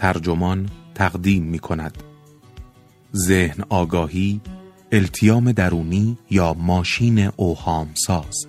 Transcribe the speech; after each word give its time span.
ترجمان 0.00 0.68
تقدیم 0.94 1.42
می 1.42 1.58
کند 1.58 1.98
ذهن 3.16 3.64
آگاهی 3.68 4.40
التیام 4.92 5.52
درونی 5.52 6.18
یا 6.30 6.54
ماشین 6.54 7.30
اوهام 7.36 7.90
ساز 7.94 8.46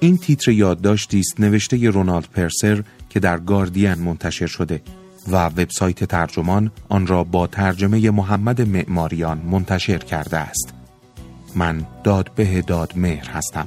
این 0.00 0.18
تیتر 0.18 0.50
یادداشتی 0.50 1.20
است 1.20 1.40
نوشته 1.40 1.90
رونالد 1.90 2.24
پرسر 2.24 2.84
که 3.10 3.20
در 3.20 3.38
گاردین 3.38 3.94
منتشر 3.94 4.46
شده 4.46 4.82
و 5.28 5.46
وبسایت 5.46 6.04
ترجمان 6.04 6.70
آن 6.88 7.06
را 7.06 7.24
با 7.24 7.46
ترجمه 7.46 8.10
محمد 8.10 8.60
معماریان 8.68 9.38
منتشر 9.38 9.98
کرده 9.98 10.38
است. 10.38 10.74
من 11.54 11.86
دادبه 12.04 12.62
دادمهر 12.62 13.30
هستم. 13.30 13.66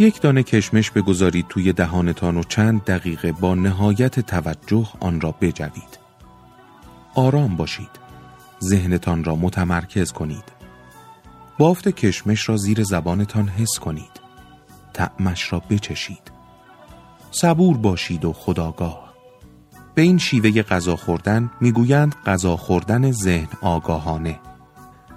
یک 0.00 0.20
دانه 0.20 0.42
کشمش 0.42 0.90
بگذارید 0.90 1.46
توی 1.48 1.72
دهانتان 1.72 2.36
و 2.36 2.42
چند 2.42 2.84
دقیقه 2.84 3.32
با 3.32 3.54
نهایت 3.54 4.20
توجه 4.20 4.88
آن 5.00 5.20
را 5.20 5.34
بجوید. 5.40 5.98
آرام 7.14 7.56
باشید. 7.56 7.90
ذهنتان 8.64 9.24
را 9.24 9.36
متمرکز 9.36 10.12
کنید. 10.12 10.44
بافت 11.58 11.88
کشمش 11.88 12.48
را 12.48 12.56
زیر 12.56 12.82
زبانتان 12.82 13.48
حس 13.48 13.78
کنید. 13.78 14.20
تعمش 14.94 15.52
را 15.52 15.62
بچشید. 15.70 16.30
صبور 17.30 17.76
باشید 17.76 18.24
و 18.24 18.32
خداگاه. 18.32 19.14
به 19.94 20.02
این 20.02 20.18
شیوه 20.18 20.62
غذا 20.62 20.96
خوردن 20.96 21.50
می‌گویند 21.60 22.14
غذا 22.26 22.56
خوردن 22.56 23.12
ذهن 23.12 23.48
آگاهانه. 23.62 24.40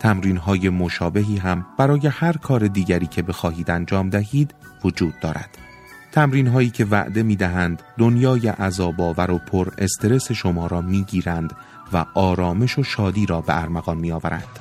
تمرین 0.03 0.37
های 0.37 0.69
مشابهی 0.69 1.37
هم 1.37 1.65
برای 1.77 2.07
هر 2.07 2.37
کار 2.37 2.67
دیگری 2.67 3.07
که 3.07 3.21
بخواهید 3.21 3.71
انجام 3.71 4.09
دهید 4.09 4.55
وجود 4.83 5.19
دارد. 5.19 5.57
تمرین 6.11 6.47
هایی 6.47 6.69
که 6.69 6.85
وعده 6.85 7.23
می 7.23 7.35
دهند 7.35 7.81
دنیای 7.97 8.47
عذاباور 8.47 9.31
و 9.31 9.37
پر 9.37 9.69
استرس 9.77 10.31
شما 10.31 10.67
را 10.67 10.81
می 10.81 11.03
گیرند 11.03 11.53
و 11.93 12.05
آرامش 12.13 12.79
و 12.79 12.83
شادی 12.83 13.25
را 13.25 13.41
به 13.41 13.61
ارمغان 13.61 13.97
می 13.97 14.11
آورند. 14.11 14.59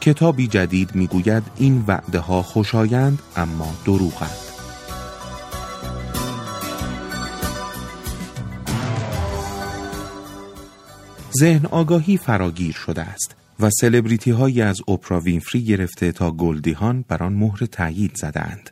کتابی 0.00 0.46
جدید 0.46 0.94
می 0.94 1.06
گوید 1.06 1.42
این 1.56 1.84
وعده 1.86 2.18
ها 2.18 2.42
خوشایند 2.42 3.22
اما 3.36 3.74
دروغند. 3.84 4.38
ذهن 11.40 11.66
آگاهی 11.66 12.16
فراگیر 12.16 12.74
شده 12.74 13.02
است 13.02 13.43
و 13.60 13.70
سلبریتی 13.70 14.30
هایی 14.30 14.62
از 14.62 14.80
اپرا 14.88 15.20
وینفری 15.20 15.64
گرفته 15.64 16.12
تا 16.12 16.30
گلدیهان 16.30 17.04
بر 17.08 17.22
آن 17.22 17.32
مهر 17.32 17.66
تایید 17.66 18.16
زدند. 18.16 18.70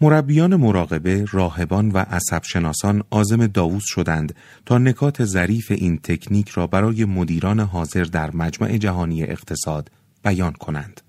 مربیان 0.00 0.56
مراقبه، 0.56 1.24
راهبان 1.30 1.90
و 1.90 1.98
عصبشناسان 1.98 3.02
آزم 3.10 3.46
داووس 3.46 3.84
شدند 3.86 4.34
تا 4.66 4.78
نکات 4.78 5.24
ظریف 5.24 5.70
این 5.70 5.98
تکنیک 5.98 6.48
را 6.48 6.66
برای 6.66 7.04
مدیران 7.04 7.60
حاضر 7.60 8.04
در 8.04 8.36
مجمع 8.36 8.76
جهانی 8.76 9.22
اقتصاد 9.22 9.90
بیان 10.24 10.52
کنند. 10.52 11.00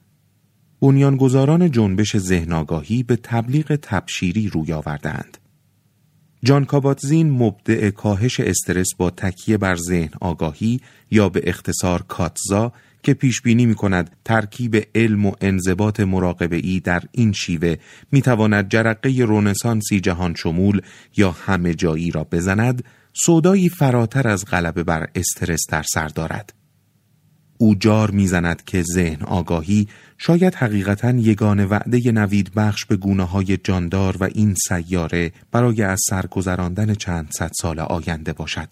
بنیانگذاران 0.81 1.71
جنبش 1.71 2.17
ذهنگاهی 2.17 3.03
به 3.03 3.15
تبلیغ 3.15 3.75
تبشیری 3.81 4.47
روی 4.47 4.73
آوردند. 4.73 5.37
جان 6.45 6.65
کاباتزین 6.65 7.31
مبدع 7.31 7.89
کاهش 7.89 8.39
استرس 8.39 8.87
با 8.97 9.09
تکیه 9.09 9.57
بر 9.57 9.75
ذهن 9.75 10.09
آگاهی 10.21 10.81
یا 11.11 11.29
به 11.29 11.41
اختصار 11.43 12.01
کاتزا 12.01 12.71
که 13.03 13.13
پیش 13.13 13.41
بینی 13.41 13.65
می 13.65 13.75
کند 13.75 14.15
ترکیب 14.25 14.87
علم 14.95 15.25
و 15.25 15.31
انضباط 15.41 15.99
مراقبه 15.99 16.55
ای 16.55 16.79
در 16.79 17.03
این 17.11 17.31
شیوه 17.31 17.75
می 18.11 18.21
تواند 18.21 18.69
جرقه 18.69 19.09
رونسانسی 19.09 19.99
جهان 19.99 20.35
شمول 20.35 20.81
یا 21.17 21.31
همه 21.31 21.73
جایی 21.73 22.11
را 22.11 22.23
بزند 22.23 22.83
سودایی 23.13 23.69
فراتر 23.69 24.27
از 24.27 24.45
غلبه 24.45 24.83
بر 24.83 25.07
استرس 25.15 25.61
در 25.69 25.83
سر 25.93 26.07
دارد. 26.07 26.64
او 27.57 27.75
جار 27.75 28.11
می‌زند 28.11 28.63
که 28.63 28.83
ذهن 28.93 29.21
آگاهی 29.21 29.87
شاید 30.17 30.55
حقیقتا 30.55 31.11
یگان 31.11 31.65
وعده 31.65 32.11
نوید 32.11 32.53
بخش 32.53 32.85
به 32.85 32.95
گونه 32.95 33.23
های 33.23 33.57
جاندار 33.57 34.17
و 34.17 34.23
این 34.23 34.55
سیاره 34.67 35.31
برای 35.51 35.81
از 35.81 35.99
سرگذراندن 36.09 36.93
چند 36.93 37.31
صد 37.37 37.51
سال 37.61 37.79
آینده 37.79 38.33
باشد. 38.33 38.69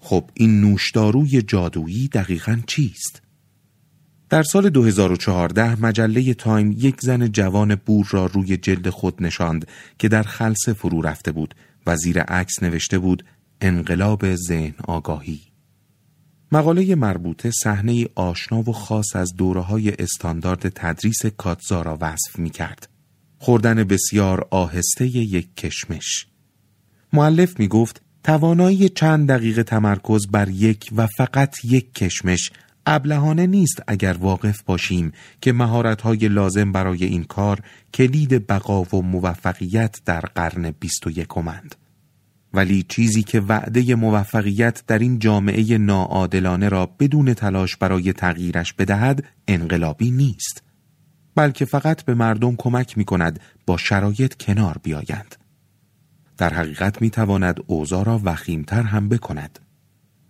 خب 0.00 0.30
این 0.34 0.60
نوشداروی 0.60 1.42
جادویی 1.42 2.08
دقیقا 2.08 2.60
چیست؟ 2.66 3.22
در 4.30 4.42
سال 4.42 4.70
2014 4.70 5.82
مجله 5.82 6.34
تایم 6.34 6.72
یک 6.78 7.00
زن 7.00 7.28
جوان 7.28 7.74
بور 7.74 8.08
را 8.10 8.26
روی 8.26 8.56
جلد 8.56 8.88
خود 8.90 9.22
نشاند 9.22 9.66
که 9.98 10.08
در 10.08 10.22
خلصه 10.22 10.72
فرو 10.72 11.02
رفته 11.02 11.32
بود 11.32 11.54
و 11.86 11.96
زیر 11.96 12.20
عکس 12.20 12.62
نوشته 12.62 12.98
بود 12.98 13.24
انقلاب 13.60 14.34
ذهن 14.34 14.74
آگاهی. 14.84 15.53
مقاله 16.54 16.94
مربوطه 16.94 17.50
صحنه 17.50 18.06
آشنا 18.14 18.70
و 18.70 18.72
خاص 18.72 19.16
از 19.16 19.34
دوره 19.36 19.60
های 19.60 19.92
استاندارد 19.98 20.68
تدریس 20.68 21.26
کاتزا 21.26 21.82
را 21.82 21.98
وصف 22.00 22.38
می 22.38 22.50
کرد. 22.50 22.88
خوردن 23.38 23.84
بسیار 23.84 24.48
آهسته 24.50 25.06
یک 25.06 25.56
کشمش. 25.56 26.26
معلف 27.12 27.60
می 27.60 27.68
گفت 27.68 28.02
توانایی 28.24 28.88
چند 28.88 29.28
دقیقه 29.28 29.62
تمرکز 29.62 30.26
بر 30.26 30.48
یک 30.48 30.90
و 30.96 31.06
فقط 31.06 31.64
یک 31.64 31.94
کشمش 31.94 32.50
ابلهانه 32.86 33.46
نیست 33.46 33.82
اگر 33.86 34.16
واقف 34.20 34.62
باشیم 34.62 35.12
که 35.40 35.52
مهارت‌های 35.52 36.28
لازم 36.28 36.72
برای 36.72 37.04
این 37.04 37.24
کار 37.24 37.60
کلید 37.94 38.46
بقا 38.46 38.82
و 38.82 39.02
موفقیت 39.02 40.00
در 40.04 40.20
قرن 40.20 40.70
بیست 40.80 41.06
و 41.06 41.10
یکمند. 41.10 41.74
ولی 42.54 42.82
چیزی 42.88 43.22
که 43.22 43.40
وعده 43.40 43.94
موفقیت 43.94 44.82
در 44.86 44.98
این 44.98 45.18
جامعه 45.18 45.78
ناعادلانه 45.78 46.68
را 46.68 46.86
بدون 46.86 47.34
تلاش 47.34 47.76
برای 47.76 48.12
تغییرش 48.12 48.72
بدهد 48.72 49.24
انقلابی 49.48 50.10
نیست. 50.10 50.62
بلکه 51.34 51.64
فقط 51.64 52.02
به 52.02 52.14
مردم 52.14 52.56
کمک 52.56 52.98
می 52.98 53.04
کند 53.04 53.40
با 53.66 53.76
شرایط 53.76 54.34
کنار 54.34 54.78
بیایند. 54.82 55.36
در 56.38 56.54
حقیقت 56.54 57.02
می 57.02 57.10
تواند 57.10 57.60
اوضاع 57.66 58.04
را 58.04 58.20
وخیمتر 58.24 58.82
هم 58.82 59.08
بکند. 59.08 59.58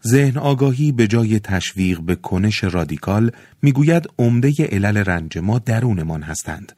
ذهن 0.07 0.39
آگاهی 0.39 0.93
به 0.93 1.07
جای 1.07 1.41
تشویق 1.41 2.01
به 2.01 2.15
کنش 2.15 2.65
رادیکال 2.65 3.31
می‌گوید 3.63 4.07
عمده 4.19 4.53
علل 4.73 4.97
رنج 4.97 5.39
ما 5.39 5.59
درونمان 5.59 6.23
هستند. 6.23 6.73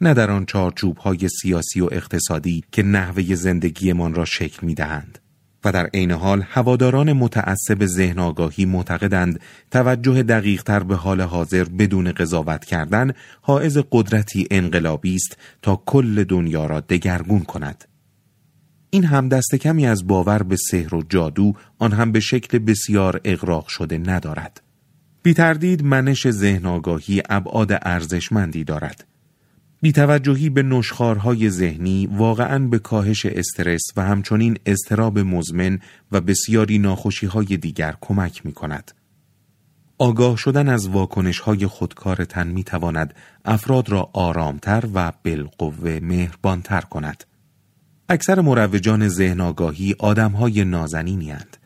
نه 0.00 0.14
در 0.14 0.30
آن 0.30 0.46
چارچوب 0.46 0.96
های 0.96 1.28
سیاسی 1.28 1.80
و 1.80 1.88
اقتصادی 1.92 2.64
که 2.72 2.82
نحوه 2.82 3.34
زندگیمان 3.34 4.14
را 4.14 4.24
شکل 4.24 4.66
می 4.66 4.74
دهند. 4.74 5.18
و 5.64 5.72
در 5.72 5.86
عین 5.94 6.10
حال 6.10 6.44
هواداران 6.48 7.12
متعصب 7.12 7.86
ذهن 7.86 8.18
آگاهی 8.18 8.64
معتقدند 8.64 9.40
توجه 9.70 10.22
دقیقتر 10.22 10.82
به 10.82 10.96
حال 10.96 11.20
حاضر 11.20 11.64
بدون 11.64 12.12
قضاوت 12.12 12.64
کردن 12.64 13.12
حائز 13.40 13.78
قدرتی 13.90 14.46
انقلابی 14.50 15.14
است 15.14 15.36
تا 15.62 15.82
کل 15.86 16.24
دنیا 16.24 16.66
را 16.66 16.80
دگرگون 16.80 17.40
کند. 17.40 17.84
این 18.90 19.04
هم 19.04 19.28
دست 19.28 19.54
کمی 19.54 19.86
از 19.86 20.06
باور 20.06 20.42
به 20.42 20.56
سحر 20.70 20.94
و 20.94 21.02
جادو 21.08 21.54
آن 21.78 21.92
هم 21.92 22.12
به 22.12 22.20
شکل 22.20 22.58
بسیار 22.58 23.20
اغراق 23.24 23.66
شده 23.66 23.98
ندارد. 23.98 24.60
بی 25.22 25.34
تردید 25.34 25.82
منش 25.84 26.30
ذهن 26.30 26.66
آگاهی 26.66 27.22
ابعاد 27.28 27.78
ارزشمندی 27.82 28.64
دارد. 28.64 29.04
بیتوجهی 29.80 30.50
به 30.50 30.62
نشخارهای 30.62 31.50
ذهنی 31.50 32.06
واقعا 32.06 32.58
به 32.58 32.78
کاهش 32.78 33.26
استرس 33.26 33.82
و 33.96 34.02
همچنین 34.02 34.58
استراب 34.66 35.18
مزمن 35.18 35.78
و 36.12 36.20
بسیاری 36.20 36.78
ناخوشیهای 36.78 37.56
دیگر 37.56 37.94
کمک 38.00 38.46
می 38.46 38.52
کند. 38.52 38.92
آگاه 39.98 40.36
شدن 40.36 40.68
از 40.68 40.88
واکنش 40.88 41.38
های 41.40 41.66
خودکار 41.66 42.24
تن 42.24 42.46
می 42.46 42.64
تواند 42.64 43.14
افراد 43.44 43.88
را 43.88 44.10
آرامتر 44.12 44.84
و 44.94 45.12
بالقوه 45.24 45.98
مهربانتر 46.02 46.80
کند. 46.80 47.24
اکثر 48.08 48.40
مروجان 48.40 49.08
ذهن 49.08 49.40
آگاهی 49.40 49.94
آدم 49.98 50.32
های 50.32 50.64
نازنینی 50.64 51.30
هند. 51.30 51.56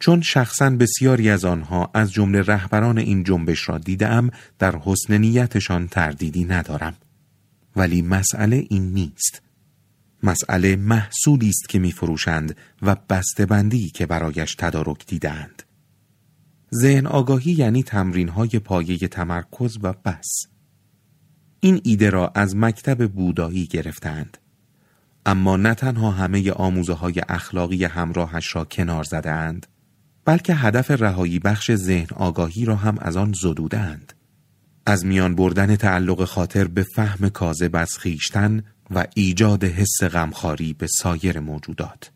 چون 0.00 0.20
شخصا 0.20 0.70
بسیاری 0.70 1.30
از 1.30 1.44
آنها 1.44 1.90
از 1.94 2.12
جمله 2.12 2.42
رهبران 2.42 2.98
این 2.98 3.24
جنبش 3.24 3.68
را 3.68 3.78
دیدم 3.78 4.30
در 4.58 4.76
حسن 4.76 5.18
نیتشان 5.18 5.88
تردیدی 5.88 6.44
ندارم. 6.44 6.94
ولی 7.76 8.02
مسئله 8.02 8.66
این 8.70 8.92
نیست. 8.92 9.42
مسئله 10.22 10.76
محصولی 10.76 11.48
است 11.48 11.68
که 11.68 11.78
میفروشند 11.78 12.56
و 12.82 12.96
بسته‌بندی 13.10 13.90
که 13.90 14.06
برایش 14.06 14.54
تدارک 14.54 15.06
دیدند 15.06 15.62
ذهن 16.74 17.06
آگاهی 17.06 17.52
یعنی 17.52 17.82
تمرین 17.82 18.28
های 18.28 18.58
پایه 18.58 18.98
تمرکز 18.98 19.78
و 19.82 19.92
بس. 19.92 20.46
این 21.60 21.80
ایده 21.84 22.10
را 22.10 22.32
از 22.34 22.56
مکتب 22.56 23.08
بودایی 23.08 23.66
گرفتند 23.66 24.38
اما 25.26 25.56
نه 25.56 25.74
تنها 25.74 26.10
همه 26.10 26.52
آموزه 26.52 26.92
های 26.92 27.14
اخلاقی 27.28 27.84
همراهش 27.84 28.56
را 28.56 28.64
کنار 28.64 29.04
زدند 29.04 29.66
بلکه 30.24 30.54
هدف 30.54 30.90
رهایی 30.90 31.38
بخش 31.38 31.74
ذهن 31.74 32.06
آگاهی 32.16 32.64
را 32.64 32.76
هم 32.76 32.98
از 32.98 33.16
آن 33.16 33.32
زدودند 33.32 34.12
از 34.86 35.06
میان 35.06 35.34
بردن 35.34 35.76
تعلق 35.76 36.24
خاطر 36.24 36.64
به 36.64 36.82
فهم 36.82 37.28
کاذب 37.28 37.76
از 37.76 37.98
خیشتن 37.98 38.62
و 38.90 39.06
ایجاد 39.14 39.64
حس 39.64 40.04
غمخواری 40.04 40.72
به 40.72 40.86
سایر 40.86 41.40
موجودات. 41.40 42.10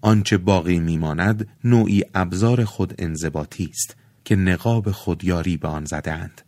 آنچه 0.00 0.36
باقی 0.36 0.78
میماند 0.78 1.48
نوعی 1.64 2.04
ابزار 2.14 2.64
خود 2.64 2.94
انضباطی 2.98 3.68
است 3.72 3.96
که 4.24 4.36
نقاب 4.36 4.90
خودیاری 4.90 5.56
به 5.56 5.68
آن 5.68 5.84
زدند 5.84 6.42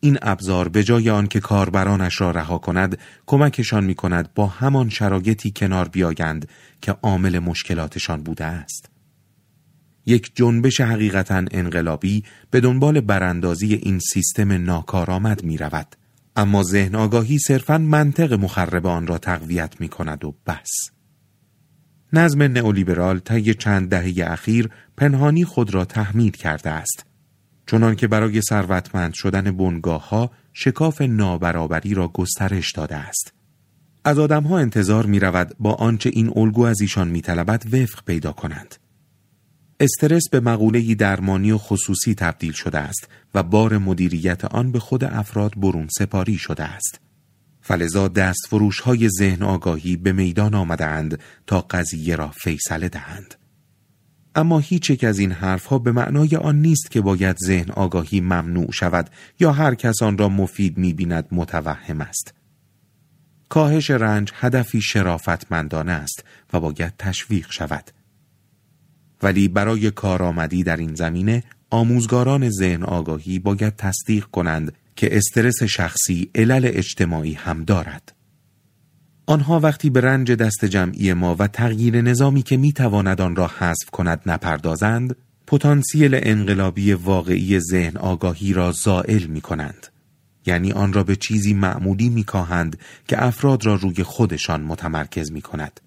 این 0.00 0.18
ابزار 0.22 0.68
به 0.68 0.84
جای 0.84 1.10
آن 1.10 1.26
که 1.26 1.40
کاربرانش 1.40 2.20
را 2.20 2.30
رها 2.30 2.58
کند 2.58 2.98
کمکشان 3.26 3.84
می 3.84 3.94
کند 3.94 4.34
با 4.34 4.46
همان 4.46 4.88
شرایطی 4.88 5.52
کنار 5.56 5.88
بیایند 5.88 6.48
که 6.82 6.92
عامل 6.92 7.38
مشکلاتشان 7.38 8.22
بوده 8.22 8.44
است. 8.44 8.93
یک 10.06 10.32
جنبش 10.34 10.80
حقیقتا 10.80 11.44
انقلابی 11.50 12.24
به 12.50 12.60
دنبال 12.60 13.00
براندازی 13.00 13.74
این 13.74 13.98
سیستم 13.98 14.52
ناکارآمد 14.52 15.44
می 15.44 15.56
رود 15.56 15.96
اما 16.36 16.62
ذهن 16.62 16.94
آگاهی 16.94 17.38
صرفا 17.38 17.78
منطق 17.78 18.32
مخرب 18.32 18.86
آن 18.86 19.06
را 19.06 19.18
تقویت 19.18 19.80
می 19.80 19.88
کند 19.88 20.24
و 20.24 20.34
بس. 20.46 20.70
نظم 22.12 22.42
نئولیبرال 22.42 23.18
طی 23.18 23.54
چند 23.54 23.88
دهه 23.88 24.32
اخیر 24.32 24.68
پنهانی 24.96 25.44
خود 25.44 25.74
را 25.74 25.84
تحمیل 25.84 26.30
کرده 26.30 26.70
است. 26.70 27.06
چنان 27.66 27.94
که 27.96 28.08
برای 28.08 28.42
ثروتمند 28.42 29.14
شدن 29.14 29.56
بنگاه 29.56 30.08
ها 30.08 30.30
شکاف 30.52 31.00
نابرابری 31.00 31.94
را 31.94 32.08
گسترش 32.08 32.72
داده 32.72 32.96
است. 32.96 33.32
از 34.04 34.18
آدمها 34.18 34.58
انتظار 34.58 35.06
می 35.06 35.20
رود 35.20 35.56
با 35.58 35.74
آنچه 35.74 36.10
این 36.12 36.32
الگو 36.36 36.62
از 36.62 36.80
ایشان 36.80 37.08
می 37.08 37.20
طلبد 37.20 37.74
وفق 37.74 38.04
پیدا 38.04 38.32
کنند. 38.32 38.74
استرس 39.84 40.28
به 40.30 40.40
مقوله‌ای 40.40 40.94
درمانی 40.94 41.50
و 41.50 41.58
خصوصی 41.58 42.14
تبدیل 42.14 42.52
شده 42.52 42.78
است 42.78 43.08
و 43.34 43.42
بار 43.42 43.78
مدیریت 43.78 44.44
آن 44.44 44.72
به 44.72 44.78
خود 44.78 45.04
افراد 45.04 45.52
برون 45.56 45.88
سپاری 45.98 46.38
شده 46.38 46.64
است. 46.64 47.00
فلزا 47.60 48.08
دست 48.08 48.46
فروش 48.48 48.80
های 48.80 49.08
ذهن 49.18 49.42
آگاهی 49.42 49.96
به 49.96 50.12
میدان 50.12 50.54
آمدهاند 50.54 51.20
تا 51.46 51.60
قضیه 51.60 52.16
را 52.16 52.28
فیصله 52.28 52.88
دهند. 52.88 53.34
اما 54.34 54.58
هیچ 54.58 54.90
یک 54.90 55.04
از 55.04 55.18
این 55.18 55.32
حرفها 55.32 55.78
به 55.78 55.92
معنای 55.92 56.36
آن 56.36 56.60
نیست 56.60 56.90
که 56.90 57.00
باید 57.00 57.36
ذهن 57.36 57.70
آگاهی 57.70 58.20
ممنوع 58.20 58.72
شود 58.72 59.10
یا 59.40 59.52
هر 59.52 59.74
کس 59.74 60.02
آن 60.02 60.18
را 60.18 60.28
مفید 60.28 60.78
می‌بیند 60.78 61.26
متوهم 61.32 62.00
است. 62.00 62.34
کاهش 63.48 63.90
رنج 63.90 64.30
هدفی 64.34 64.82
شرافتمندانه 64.82 65.92
است 65.92 66.24
و 66.52 66.60
باید 66.60 66.92
تشویق 66.98 67.50
شود. 67.50 67.90
ولی 69.24 69.48
برای 69.48 69.90
کارآمدی 69.90 70.62
در 70.62 70.76
این 70.76 70.94
زمینه 70.94 71.44
آموزگاران 71.70 72.50
ذهن 72.50 72.82
آگاهی 72.82 73.38
باید 73.38 73.76
تصدیق 73.76 74.24
کنند 74.24 74.72
که 74.96 75.16
استرس 75.16 75.62
شخصی 75.62 76.30
علل 76.34 76.70
اجتماعی 76.72 77.32
هم 77.32 77.64
دارد. 77.64 78.12
آنها 79.26 79.60
وقتی 79.60 79.90
به 79.90 80.00
رنج 80.00 80.32
دست 80.32 80.64
جمعی 80.64 81.12
ما 81.12 81.36
و 81.38 81.46
تغییر 81.46 82.00
نظامی 82.00 82.42
که 82.42 82.56
می‌تواند 82.56 83.20
آن 83.20 83.36
را 83.36 83.50
حذف 83.58 83.90
کند 83.92 84.20
نپردازند، 84.26 85.16
پتانسیل 85.46 86.20
انقلابی 86.22 86.92
واقعی 86.92 87.60
ذهن 87.60 87.96
آگاهی 87.96 88.52
را 88.52 88.72
زائل 88.72 89.24
می 89.24 89.40
کنند. 89.40 89.86
یعنی 90.46 90.72
آن 90.72 90.92
را 90.92 91.04
به 91.04 91.16
چیزی 91.16 91.54
معمولی 91.54 92.08
می 92.08 92.24
که 93.08 93.24
افراد 93.24 93.66
را 93.66 93.74
روی 93.74 94.02
خودشان 94.02 94.62
متمرکز 94.62 95.32
می 95.32 95.42
کند. 95.42 95.80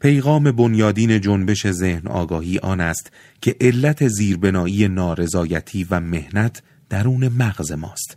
پیغام 0.00 0.52
بنیادین 0.52 1.20
جنبش 1.20 1.70
ذهن 1.70 2.06
آگاهی 2.06 2.58
آن 2.58 2.80
است 2.80 3.12
که 3.40 3.56
علت 3.60 4.08
زیربنایی 4.08 4.88
نارضایتی 4.88 5.86
و 5.90 6.00
مهنت 6.00 6.62
درون 6.88 7.28
مغز 7.28 7.72
ماست. 7.72 8.16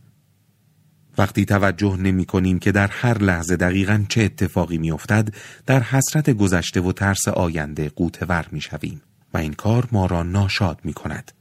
وقتی 1.18 1.46
توجه 1.46 1.98
نمی 1.98 2.26
کنیم 2.26 2.60
که 2.60 2.72
در 2.72 2.88
هر 2.88 3.18
لحظه 3.18 3.56
دقیقا 3.56 4.06
چه 4.10 4.22
اتفاقی 4.22 4.78
می 4.78 4.92
افتد 4.92 5.34
در 5.66 5.84
حسرت 5.84 6.30
گذشته 6.30 6.82
و 6.82 6.92
ترس 6.92 7.28
آینده 7.28 7.90
قوتور 7.90 8.46
می 8.52 8.62
شویم 8.62 9.02
و 9.34 9.38
این 9.38 9.54
کار 9.54 9.88
ما 9.92 10.06
را 10.06 10.24
ناشاد 10.24 10.80
می 10.84 10.94
کند. 10.94 11.32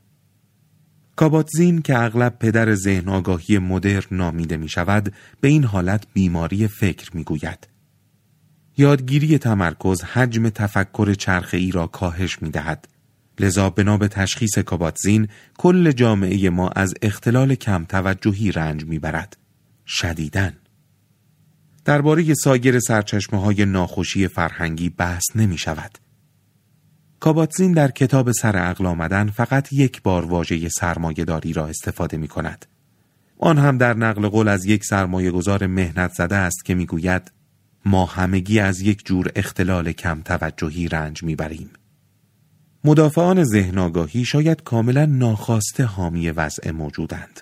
کاباتزین 1.16 1.82
که 1.82 1.98
اغلب 1.98 2.38
پدر 2.38 2.74
ذهن 2.74 3.08
آگاهی 3.08 3.58
مدرن 3.58 4.06
نامیده 4.10 4.56
می 4.56 4.68
شود 4.68 5.12
به 5.40 5.48
این 5.48 5.64
حالت 5.64 6.06
بیماری 6.12 6.68
فکر 6.68 7.16
می 7.16 7.24
گوید. 7.24 7.71
یادگیری 8.76 9.38
تمرکز 9.38 10.02
حجم 10.02 10.48
تفکر 10.48 11.14
چرخی 11.14 11.70
را 11.70 11.86
کاهش 11.86 12.42
می 12.42 12.50
دهد. 12.50 12.88
لذا 13.40 13.70
بنا 13.70 13.96
به 13.96 14.08
تشخیص 14.08 14.58
کاباتزین 14.58 15.28
کل 15.58 15.92
جامعه 15.92 16.50
ما 16.50 16.68
از 16.68 16.94
اختلال 17.02 17.54
کم 17.54 17.84
توجهی 17.84 18.52
رنج 18.52 18.84
می 18.84 18.98
برد. 18.98 19.36
شدیدن 19.86 20.52
درباره 21.84 22.34
سایر 22.34 22.80
سرچشمه 22.80 23.40
های 23.40 23.64
ناخوشی 23.64 24.28
فرهنگی 24.28 24.88
بحث 24.88 25.24
نمی 25.34 25.58
شود. 25.58 25.98
کاباتزین 27.20 27.72
در 27.72 27.90
کتاب 27.90 28.32
سر 28.32 28.56
عقل 28.56 28.86
آمدن 28.86 29.26
فقط 29.26 29.72
یک 29.72 30.02
بار 30.02 30.24
واژه 30.24 30.68
سرمایهداری 30.68 31.52
را 31.52 31.66
استفاده 31.66 32.16
می 32.16 32.28
کند. 32.28 32.66
آن 33.38 33.58
هم 33.58 33.78
در 33.78 33.94
نقل 33.94 34.28
قول 34.28 34.48
از 34.48 34.64
یک 34.64 34.84
سرمایه 34.84 35.30
گذار 35.30 35.66
مهنت 35.66 36.12
زده 36.12 36.36
است 36.36 36.64
که 36.64 36.74
می‌گوید 36.74 37.32
ما 37.84 38.06
همگی 38.06 38.58
از 38.58 38.80
یک 38.80 39.06
جور 39.06 39.32
اختلال 39.36 39.92
کم 39.92 40.20
توجهی 40.24 40.88
رنج 40.88 41.22
می‌بریم. 41.22 41.70
مدافعان 42.84 43.44
ذهن 43.44 43.78
آگاهی 43.78 44.24
شاید 44.24 44.62
کاملا 44.62 45.06
ناخواسته 45.06 45.84
حامی 45.84 46.30
وضع 46.30 46.70
موجودند. 46.70 47.40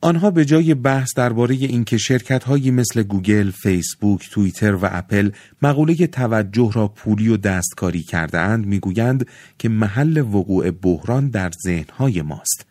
آنها 0.00 0.30
به 0.30 0.44
جای 0.44 0.74
بحث 0.74 1.14
درباره 1.14 1.54
اینکه 1.54 1.98
شرکت‌هایی 1.98 2.70
مثل 2.70 3.02
گوگل، 3.02 3.50
فیسبوک، 3.50 4.30
توییتر 4.30 4.74
و 4.74 4.80
اپل 4.82 5.30
مقوله 5.62 6.06
توجه 6.06 6.70
را 6.74 6.88
پولی 6.88 7.28
و 7.28 7.36
دستکاری 7.36 8.02
کرده 8.02 8.38
اند 8.38 8.66
می‌گویند 8.66 9.26
که 9.58 9.68
محل 9.68 10.18
وقوع 10.18 10.70
بحران 10.70 11.28
در 11.28 11.50
ذهنهای 11.64 12.22
ماست. 12.22 12.66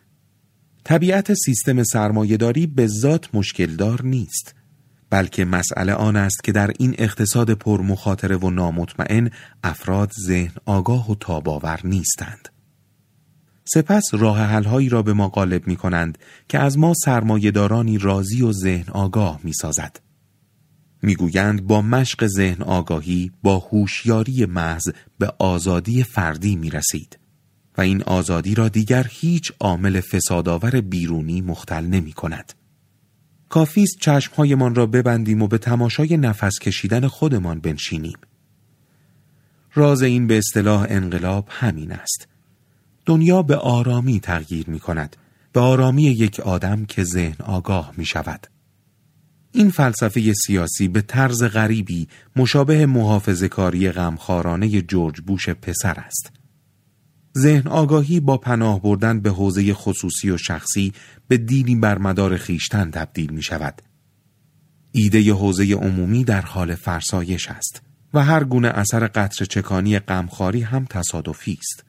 طبیعت 0.84 1.34
سیستم 1.34 1.82
سرمایهداری 1.82 2.66
به 2.66 2.86
ذات 2.86 3.34
مشکلدار 3.34 4.02
نیست. 4.02 4.54
بلکه 5.10 5.44
مسئله 5.44 5.92
آن 5.92 6.16
است 6.16 6.44
که 6.44 6.52
در 6.52 6.70
این 6.78 6.94
اقتصاد 6.98 7.50
پر 7.50 7.80
مخاطره 7.80 8.36
و 8.36 8.50
نامطمئن 8.50 9.30
افراد 9.64 10.12
ذهن 10.26 10.52
آگاه 10.64 11.10
و 11.10 11.14
تاباور 11.14 11.80
نیستند. 11.84 12.48
سپس 13.64 14.04
راه 14.12 14.38
حلهایی 14.38 14.88
را 14.88 15.02
به 15.02 15.12
ما 15.12 15.28
غالب 15.28 15.66
می 15.66 15.76
کنند 15.76 16.18
که 16.48 16.58
از 16.58 16.78
ما 16.78 16.94
سرمایهدارانی 17.04 17.98
راضی 17.98 18.42
و 18.42 18.52
ذهن 18.52 18.92
آگاه 18.92 19.40
می 19.42 19.52
سازد. 19.52 20.00
می‌گویند 21.02 21.66
با 21.66 21.82
مشق 21.82 22.26
ذهن 22.26 22.62
آگاهی 22.62 23.32
با 23.42 23.58
هوشیاری 23.58 24.46
محض 24.46 24.88
به 25.18 25.32
آزادی 25.38 26.02
فردی 26.02 26.56
می 26.56 26.70
رسید 26.70 27.18
و 27.78 27.80
این 27.80 28.02
آزادی 28.02 28.54
را 28.54 28.68
دیگر 28.68 29.06
هیچ 29.10 29.52
عامل 29.60 30.00
فسادآور 30.00 30.80
بیرونی 30.80 31.40
مختل 31.40 31.86
نمی 31.86 32.12
کند. 32.12 32.52
کافیست 33.48 33.98
چشمهایمان 34.00 34.74
را 34.74 34.86
ببندیم 34.86 35.42
و 35.42 35.48
به 35.48 35.58
تماشای 35.58 36.16
نفس 36.16 36.58
کشیدن 36.58 37.06
خودمان 37.06 37.60
بنشینیم. 37.60 38.18
راز 39.74 40.02
این 40.02 40.26
به 40.26 40.38
اصطلاح 40.38 40.86
انقلاب 40.88 41.46
همین 41.50 41.92
است. 41.92 42.28
دنیا 43.06 43.42
به 43.42 43.56
آرامی 43.56 44.20
تغییر 44.20 44.70
می 44.70 44.80
کند. 44.80 45.16
به 45.52 45.60
آرامی 45.60 46.02
یک 46.02 46.40
آدم 46.40 46.84
که 46.84 47.04
ذهن 47.04 47.36
آگاه 47.44 47.92
می 47.96 48.04
شود. 48.04 48.46
این 49.52 49.70
فلسفه 49.70 50.32
سیاسی 50.46 50.88
به 50.88 51.00
طرز 51.00 51.42
غریبی 51.42 52.08
مشابه 52.36 52.86
محافظ 52.86 53.44
کاری 53.44 53.90
غمخوارانه 53.90 54.82
جورج 54.82 55.20
بوش 55.20 55.48
پسر 55.48 55.94
است. 56.00 56.35
ذهن 57.36 57.68
آگاهی 57.68 58.20
با 58.20 58.36
پناه 58.36 58.82
بردن 58.82 59.20
به 59.20 59.30
حوزه 59.30 59.74
خصوصی 59.74 60.30
و 60.30 60.36
شخصی 60.36 60.92
به 61.28 61.36
دینی 61.36 61.76
بر 61.76 61.98
مدار 61.98 62.36
خیشتن 62.36 62.90
تبدیل 62.90 63.30
می 63.30 63.42
شود. 63.42 63.82
ایده 64.92 65.34
حوزه 65.34 65.74
عمومی 65.74 66.24
در 66.24 66.40
حال 66.40 66.74
فرسایش 66.74 67.48
است 67.48 67.82
و 68.14 68.24
هر 68.24 68.44
گونه 68.44 68.68
اثر 68.68 69.06
قطر 69.06 69.44
چکانی 69.44 69.98
غمخواری 69.98 70.60
هم 70.60 70.84
تصادفی 70.90 71.58
است. 71.60 71.84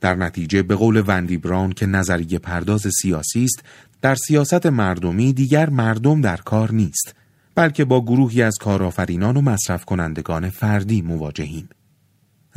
در 0.00 0.14
نتیجه 0.14 0.62
به 0.62 0.74
قول 0.74 1.02
وندی 1.06 1.36
براون 1.36 1.72
که 1.72 1.86
نظریه 1.86 2.38
پرداز 2.38 2.86
سیاسی 3.02 3.44
است 3.44 3.62
در 4.02 4.14
سیاست 4.14 4.66
مردمی 4.66 5.32
دیگر 5.32 5.70
مردم 5.70 6.20
در 6.20 6.36
کار 6.36 6.72
نیست 6.72 7.14
بلکه 7.54 7.84
با 7.84 8.00
گروهی 8.00 8.42
از 8.42 8.54
کارآفرینان 8.60 9.36
و 9.36 9.40
مصرف 9.40 9.84
کنندگان 9.84 10.50
فردی 10.50 11.02
مواجهیم 11.02 11.68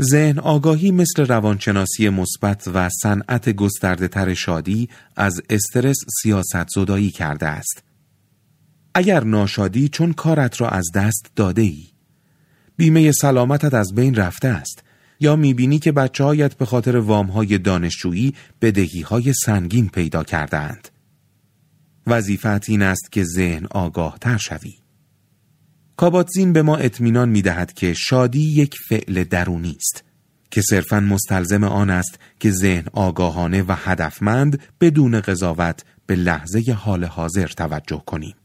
ذهن 0.04 0.40
آگاهی 0.40 0.92
مثل 0.92 1.26
روانشناسی 1.26 2.10
مثبت 2.10 2.68
و 2.74 2.90
صنعت 2.90 3.50
گسترده 3.50 4.08
تر 4.08 4.34
شادی 4.34 4.90
از 5.16 5.42
استرس 5.50 5.98
سیاست 6.22 6.70
زدایی 6.70 7.10
کرده 7.10 7.48
است. 7.48 7.84
اگر 8.94 9.24
ناشادی 9.24 9.90
چون 9.90 10.14
کارت 10.14 10.62
را 10.62 10.70
از 10.70 10.86
دست 10.96 11.32
داده 11.36 11.62
ای. 11.62 11.84
بیمه 12.78 13.12
سلامتت 13.12 13.74
از 13.74 13.94
بین 13.96 14.16
رفته 14.16 14.48
است 14.48 14.84
یا 15.20 15.36
می‌بینی 15.36 15.80
که 15.80 15.92
بچه 15.92 16.24
هایت 16.24 16.54
به 16.54 16.66
خاطر 16.66 16.98
وام 16.98 17.28
های 17.28 17.58
دانشجویی 17.58 18.34
بدهی 18.62 19.02
های 19.02 19.34
سنگین 19.34 19.90
پیدا 19.90 20.24
کرده 20.24 20.58
اند. 20.58 20.88
وظیفت 22.08 22.70
این 22.70 22.82
است 22.82 23.12
که 23.12 23.24
ذهن 23.24 23.66
آگاه 23.72 24.18
تر 24.22 24.38
شوی. 24.38 24.81
کاباتزین 25.98 26.54
به 26.54 26.62
ما 26.62 26.78
اطمینان 26.78 27.30
می 27.30 27.42
دهد 27.42 27.74
که 27.74 27.94
شادی 27.94 28.42
یک 28.42 28.76
فعل 28.90 29.24
درونی 29.24 29.76
است 29.80 30.04
که 30.52 30.62
صرفا 30.62 31.00
مستلزم 31.00 31.64
آن 31.64 31.90
است 31.90 32.20
که 32.40 32.52
ذهن 32.52 32.84
آگاهانه 32.94 33.64
و 33.68 33.76
هدفمند 33.78 34.60
بدون 34.82 35.22
قضاوت 35.22 35.84
به 36.06 36.16
لحظه 36.16 36.74
حال 36.74 37.04
حاضر 37.04 37.48
توجه 37.48 38.04
کنیم. 38.06 38.36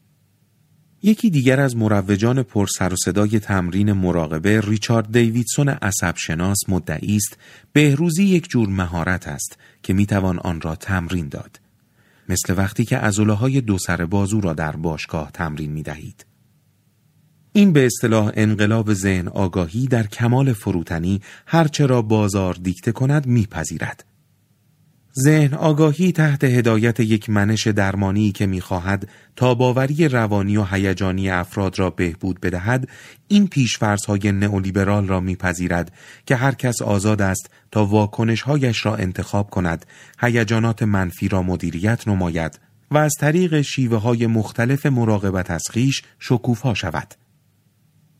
یکی 1.02 1.30
دیگر 1.30 1.60
از 1.60 1.76
مروجان 1.76 2.42
پر 2.42 2.66
سر 2.66 2.92
و 2.92 2.96
صدای 2.96 3.40
تمرین 3.40 3.92
مراقبه 3.92 4.60
ریچارد 4.60 5.12
دیویدسون 5.12 5.68
عصب 5.68 6.16
شناس 6.16 6.58
مدعی 6.68 7.16
است 7.16 7.38
بهروزی 7.72 8.24
یک 8.24 8.48
جور 8.48 8.68
مهارت 8.68 9.28
است 9.28 9.58
که 9.82 9.92
می‌توان 9.92 10.38
آن 10.38 10.60
را 10.60 10.76
تمرین 10.76 11.28
داد 11.28 11.60
مثل 12.28 12.54
وقتی 12.56 12.84
که 12.84 12.98
عضله 12.98 13.32
های 13.32 13.60
دو 13.60 13.78
سر 13.78 14.04
بازو 14.06 14.40
را 14.40 14.52
در 14.52 14.76
باشگاه 14.76 15.30
تمرین 15.30 15.72
می 15.72 15.82
دهید. 15.82 16.26
این 17.56 17.72
به 17.72 17.86
اصطلاح 17.86 18.32
انقلاب 18.34 18.92
ذهن 18.92 19.28
آگاهی 19.28 19.86
در 19.86 20.06
کمال 20.06 20.52
فروتنی 20.52 21.20
هرچه 21.46 21.86
را 21.86 22.02
بازار 22.02 22.54
دیکته 22.54 22.92
کند 22.92 23.26
میپذیرد. 23.26 24.04
ذهن 25.24 25.54
آگاهی 25.54 26.12
تحت 26.12 26.44
هدایت 26.44 27.00
یک 27.00 27.30
منش 27.30 27.66
درمانی 27.66 28.32
که 28.32 28.46
می‌خواهد 28.46 29.08
تا 29.36 29.54
باوری 29.54 30.08
روانی 30.08 30.56
و 30.56 30.64
هیجانی 30.64 31.30
افراد 31.30 31.78
را 31.78 31.90
بهبود 31.90 32.40
بدهد 32.40 32.88
این 33.28 33.48
پیشفرزهای 33.48 34.32
نئولیبرال 34.32 35.06
را 35.06 35.20
میپذیرد 35.20 35.92
که 36.26 36.36
هر 36.36 36.54
کس 36.54 36.82
آزاد 36.82 37.22
است 37.22 37.50
تا 37.70 37.86
واکنشهایش 37.86 38.86
را 38.86 38.96
انتخاب 38.96 39.50
کند 39.50 39.86
هیجانات 40.20 40.82
منفی 40.82 41.28
را 41.28 41.42
مدیریت 41.42 42.08
نماید 42.08 42.58
و 42.90 42.98
از 42.98 43.12
طریق 43.20 43.60
شیوه 43.60 43.98
های 43.98 44.26
مختلف 44.26 44.86
مراقبت 44.86 45.50
از 45.50 45.62
خیش 45.70 46.02
شکوفا 46.18 46.74
شود 46.74 47.14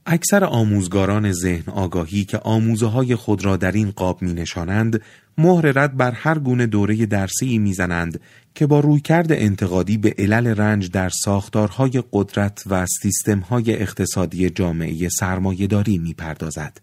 اکثر 0.09 0.45
آموزگاران 0.45 1.33
ذهن 1.33 1.73
آگاهی 1.73 2.25
که 2.25 2.39
آموزه 2.39 2.87
های 2.87 3.15
خود 3.15 3.45
را 3.45 3.57
در 3.57 3.73
این 3.73 3.91
قاب 3.91 4.23
می 4.23 4.33
نشانند 4.33 5.01
مهر 5.39 5.67
رد 5.67 5.97
بر 5.97 6.11
هر 6.11 6.39
گونه 6.39 6.67
دوره 6.67 7.07
درسی 7.07 7.59
می‌زنند 7.59 8.21
که 8.55 8.67
با 8.67 8.81
رویکرد 8.81 9.33
انتقادی 9.33 9.99
به 9.99 10.15
علل 10.19 10.47
رنج 10.47 10.91
در 10.91 11.09
ساختارهای 11.09 12.03
قدرت 12.13 12.63
و 12.67 12.87
سیستمهای 13.03 13.83
اقتصادی 13.83 14.51
جامعه 14.51 15.09
سرمایهداری 15.09 15.99
می‌پردازد. 15.99 16.81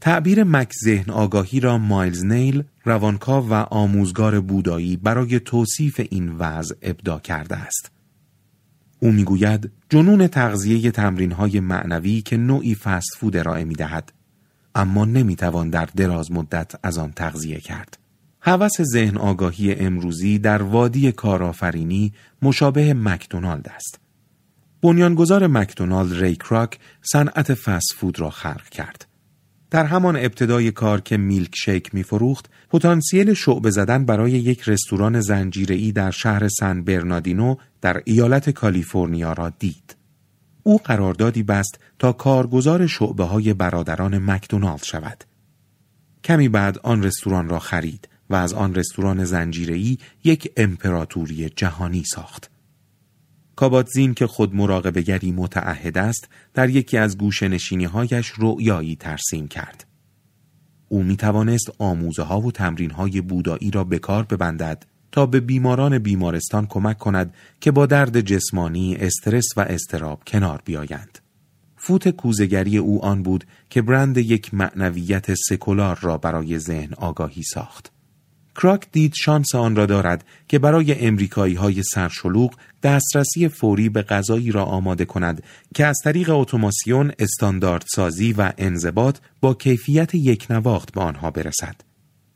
تعبیر 0.00 0.44
مک 0.44 0.72
ذهن 0.84 1.10
آگاهی 1.10 1.60
را 1.60 1.78
مایلز 1.78 2.24
نیل 2.24 2.64
روانکاو 2.84 3.48
و 3.48 3.54
آموزگار 3.54 4.40
بودایی 4.40 4.96
برای 4.96 5.40
توصیف 5.40 6.00
این 6.10 6.32
وضع 6.32 6.74
ابدا 6.82 7.18
کرده 7.18 7.56
است. 7.56 8.01
او 9.02 9.12
می‌گوید 9.12 9.70
جنون 9.88 10.26
تغذیه 10.26 10.90
تمرین 10.90 11.32
های 11.32 11.60
معنوی 11.60 12.20
که 12.20 12.36
نوعی 12.36 12.74
فست 12.74 13.16
فود 13.16 13.36
ارائه 13.36 13.64
می 13.64 13.74
دهد 13.74 14.12
اما 14.74 15.04
نمی‌توان 15.04 15.70
در 15.70 15.88
دراز 15.96 16.32
مدت 16.32 16.72
از 16.82 16.98
آن 16.98 17.12
تغذیه 17.12 17.60
کرد. 17.60 17.98
هوس 18.40 18.82
ذهن 18.82 19.16
آگاهی 19.16 19.74
امروزی 19.74 20.38
در 20.38 20.62
وادی 20.62 21.12
کارآفرینی 21.12 22.12
مشابه 22.42 22.94
مکدونالد 22.94 23.68
است. 23.68 24.00
بنیانگذار 24.82 25.46
مکدونالد 25.46 26.22
ری 26.22 26.36
کراک 26.36 26.78
صنعت 27.12 27.54
فست 27.54 27.92
فود 27.96 28.20
را 28.20 28.30
خلق 28.30 28.68
کرد. 28.68 29.06
در 29.72 29.84
همان 29.84 30.16
ابتدای 30.16 30.72
کار 30.72 31.00
که 31.00 31.16
میلک 31.16 31.56
شیک 31.56 31.94
می 31.94 32.02
فروخت، 32.02 32.50
پتانسیل 32.70 33.34
شعبه 33.34 33.70
زدن 33.70 34.04
برای 34.04 34.30
یک 34.30 34.68
رستوران 34.68 35.20
زنجیره‌ای 35.20 35.92
در 35.92 36.10
شهر 36.10 36.48
سن 36.48 36.82
برنادینو 36.82 37.56
در 37.80 38.02
ایالت 38.04 38.50
کالیفرنیا 38.50 39.32
را 39.32 39.52
دید. 39.58 39.96
او 40.62 40.78
قراردادی 40.78 41.42
بست 41.42 41.78
تا 41.98 42.12
کارگزار 42.12 42.86
شعبه 42.86 43.24
های 43.24 43.54
برادران 43.54 44.30
مکدونالد 44.30 44.82
شود. 44.82 45.24
کمی 46.24 46.48
بعد 46.48 46.78
آن 46.82 47.02
رستوران 47.02 47.48
را 47.48 47.58
خرید 47.58 48.08
و 48.30 48.34
از 48.34 48.54
آن 48.54 48.74
رستوران 48.74 49.24
زنجیره‌ای 49.24 49.98
یک 50.24 50.52
امپراتوری 50.56 51.48
جهانی 51.48 52.04
ساخت. 52.04 52.51
کاباتزین 53.62 54.14
که 54.14 54.26
خود 54.26 54.54
مراقبگری 54.54 55.32
متعهد 55.32 55.98
است 55.98 56.28
در 56.54 56.70
یکی 56.70 56.98
از 56.98 57.18
گوشنشینی 57.18 57.84
هایش 57.84 58.32
رؤیایی 58.38 58.96
ترسیم 58.96 59.48
کرد. 59.48 59.86
او 60.88 61.02
می 61.02 61.16
توانست 61.16 61.70
آموزه 61.78 62.22
ها 62.22 62.40
و 62.40 62.52
تمرین 62.52 62.90
های 62.90 63.20
بودایی 63.20 63.70
را 63.70 63.84
به 63.84 63.98
کار 63.98 64.22
ببندد 64.22 64.86
تا 65.12 65.26
به 65.26 65.40
بیماران 65.40 65.98
بیمارستان 65.98 66.66
کمک 66.66 66.98
کند 66.98 67.34
که 67.60 67.70
با 67.70 67.86
درد 67.86 68.20
جسمانی، 68.20 68.96
استرس 68.96 69.46
و 69.56 69.60
استراب 69.60 70.22
کنار 70.26 70.62
بیایند. 70.64 71.18
فوت 71.76 72.08
کوزگری 72.08 72.78
او 72.78 73.04
آن 73.04 73.22
بود 73.22 73.44
که 73.70 73.82
برند 73.82 74.18
یک 74.18 74.54
معنویت 74.54 75.34
سکولار 75.34 75.98
را 76.02 76.18
برای 76.18 76.58
ذهن 76.58 76.94
آگاهی 76.94 77.42
ساخت. 77.42 77.92
کراک 78.54 78.86
دید 78.92 79.14
شانس 79.14 79.54
آن 79.54 79.76
را 79.76 79.86
دارد 79.86 80.24
که 80.48 80.58
برای 80.58 81.06
امریکایی 81.06 81.54
های 81.54 81.82
سرشلوغ 81.82 82.54
دسترسی 82.82 83.48
فوری 83.48 83.88
به 83.88 84.02
غذایی 84.02 84.50
را 84.50 84.64
آماده 84.64 85.04
کند 85.04 85.42
که 85.74 85.86
از 85.86 85.98
طریق 86.04 86.30
اتوماسیون 86.30 87.12
استانداردسازی 87.18 88.32
و 88.32 88.52
انضباط 88.58 89.18
با 89.40 89.54
کیفیت 89.54 90.14
یک 90.14 90.46
نواخت 90.50 90.92
به 90.92 91.00
آنها 91.00 91.30
برسد. 91.30 91.76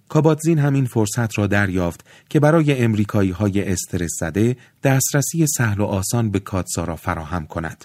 کاباتزین 0.08 0.58
همین 0.58 0.84
فرصت 0.84 1.38
را 1.38 1.46
دریافت 1.46 2.06
که 2.28 2.40
برای 2.40 2.82
امریکایی 2.82 3.30
های 3.30 3.72
استرس 3.72 4.10
زده 4.20 4.56
دسترسی 4.82 5.46
سهل 5.46 5.80
و 5.80 5.84
آسان 5.84 6.30
به 6.30 6.40
کاتسا 6.40 6.84
را 6.84 6.96
فراهم 6.96 7.46
کند. 7.46 7.84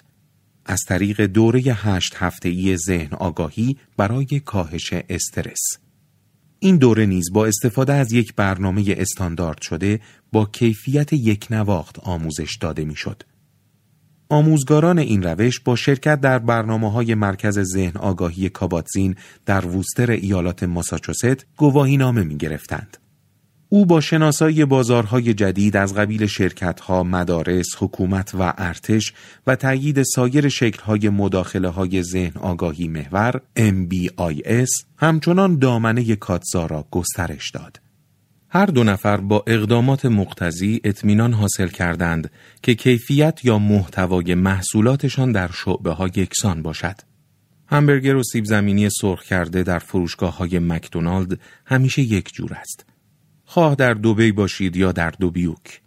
از 0.66 0.80
طریق 0.88 1.20
دوره 1.20 1.60
هشت 1.60 2.14
هفته‌ای 2.16 2.76
ذهن 2.76 3.14
آگاهی 3.16 3.76
برای 3.96 4.40
کاهش 4.44 4.92
استرس. 4.92 5.81
این 6.64 6.76
دوره 6.76 7.06
نیز 7.06 7.32
با 7.32 7.46
استفاده 7.46 7.92
از 7.92 8.12
یک 8.12 8.34
برنامه 8.34 8.84
استاندارد 8.88 9.62
شده 9.62 10.00
با 10.32 10.44
کیفیت 10.44 11.12
یک 11.12 11.46
نواخت 11.50 11.98
آموزش 11.98 12.56
داده 12.60 12.84
می‌شد. 12.84 13.22
آموزگاران 14.28 14.98
این 14.98 15.22
روش 15.22 15.60
با 15.60 15.76
شرکت 15.76 16.20
در 16.20 16.38
برنامه 16.38 16.92
های 16.92 17.14
مرکز 17.14 17.58
ذهن 17.58 17.96
آگاهی 17.96 18.48
کاباتزین 18.48 19.16
در 19.46 19.66
ووستر 19.66 20.10
ایالات 20.10 20.62
ماساچوست 20.62 21.46
گواهی 21.56 21.96
نامه 21.96 22.22
می 22.22 22.36
گرفتند. 22.36 22.96
او 23.74 23.86
با 23.86 24.00
شناسایی 24.00 24.64
بازارهای 24.64 25.34
جدید 25.34 25.76
از 25.76 25.94
قبیل 25.94 26.26
شرکتها، 26.26 27.02
مدارس، 27.02 27.66
حکومت 27.78 28.34
و 28.34 28.54
ارتش 28.58 29.12
و 29.46 29.56
تأیید 29.56 30.02
سایر 30.02 30.48
شکلهای 30.48 31.08
مداخله 31.08 31.68
های 31.68 32.02
ذهن 32.02 32.40
آگاهی 32.40 32.88
محور 32.88 33.40
MBIS 33.58 34.84
همچنان 34.96 35.58
دامنه 35.58 36.16
کاتزا 36.16 36.66
را 36.66 36.86
گسترش 36.90 37.50
داد. 37.50 37.80
هر 38.48 38.66
دو 38.66 38.84
نفر 38.84 39.16
با 39.16 39.44
اقدامات 39.46 40.06
مقتضی 40.06 40.80
اطمینان 40.84 41.32
حاصل 41.32 41.68
کردند 41.68 42.30
که 42.62 42.74
کیفیت 42.74 43.40
یا 43.44 43.58
محتوای 43.58 44.34
محصولاتشان 44.34 45.32
در 45.32 45.50
شعبه 45.52 45.90
ها 45.90 46.06
یکسان 46.06 46.62
باشد. 46.62 46.96
همبرگر 47.66 48.16
و 48.16 48.22
سیب 48.22 48.44
زمینی 48.44 48.88
سرخ 48.90 49.22
کرده 49.22 49.62
در 49.62 49.78
فروشگاه 49.78 50.36
های 50.36 50.58
مکدونالد 50.58 51.40
همیشه 51.66 52.02
یک 52.02 52.32
جور 52.34 52.54
است. 52.54 52.91
خواه 53.52 53.74
در 53.74 53.94
دوبی 53.94 54.32
باشید 54.32 54.76
یا 54.76 54.92
در 54.92 55.10
دوبیوک. 55.10 55.80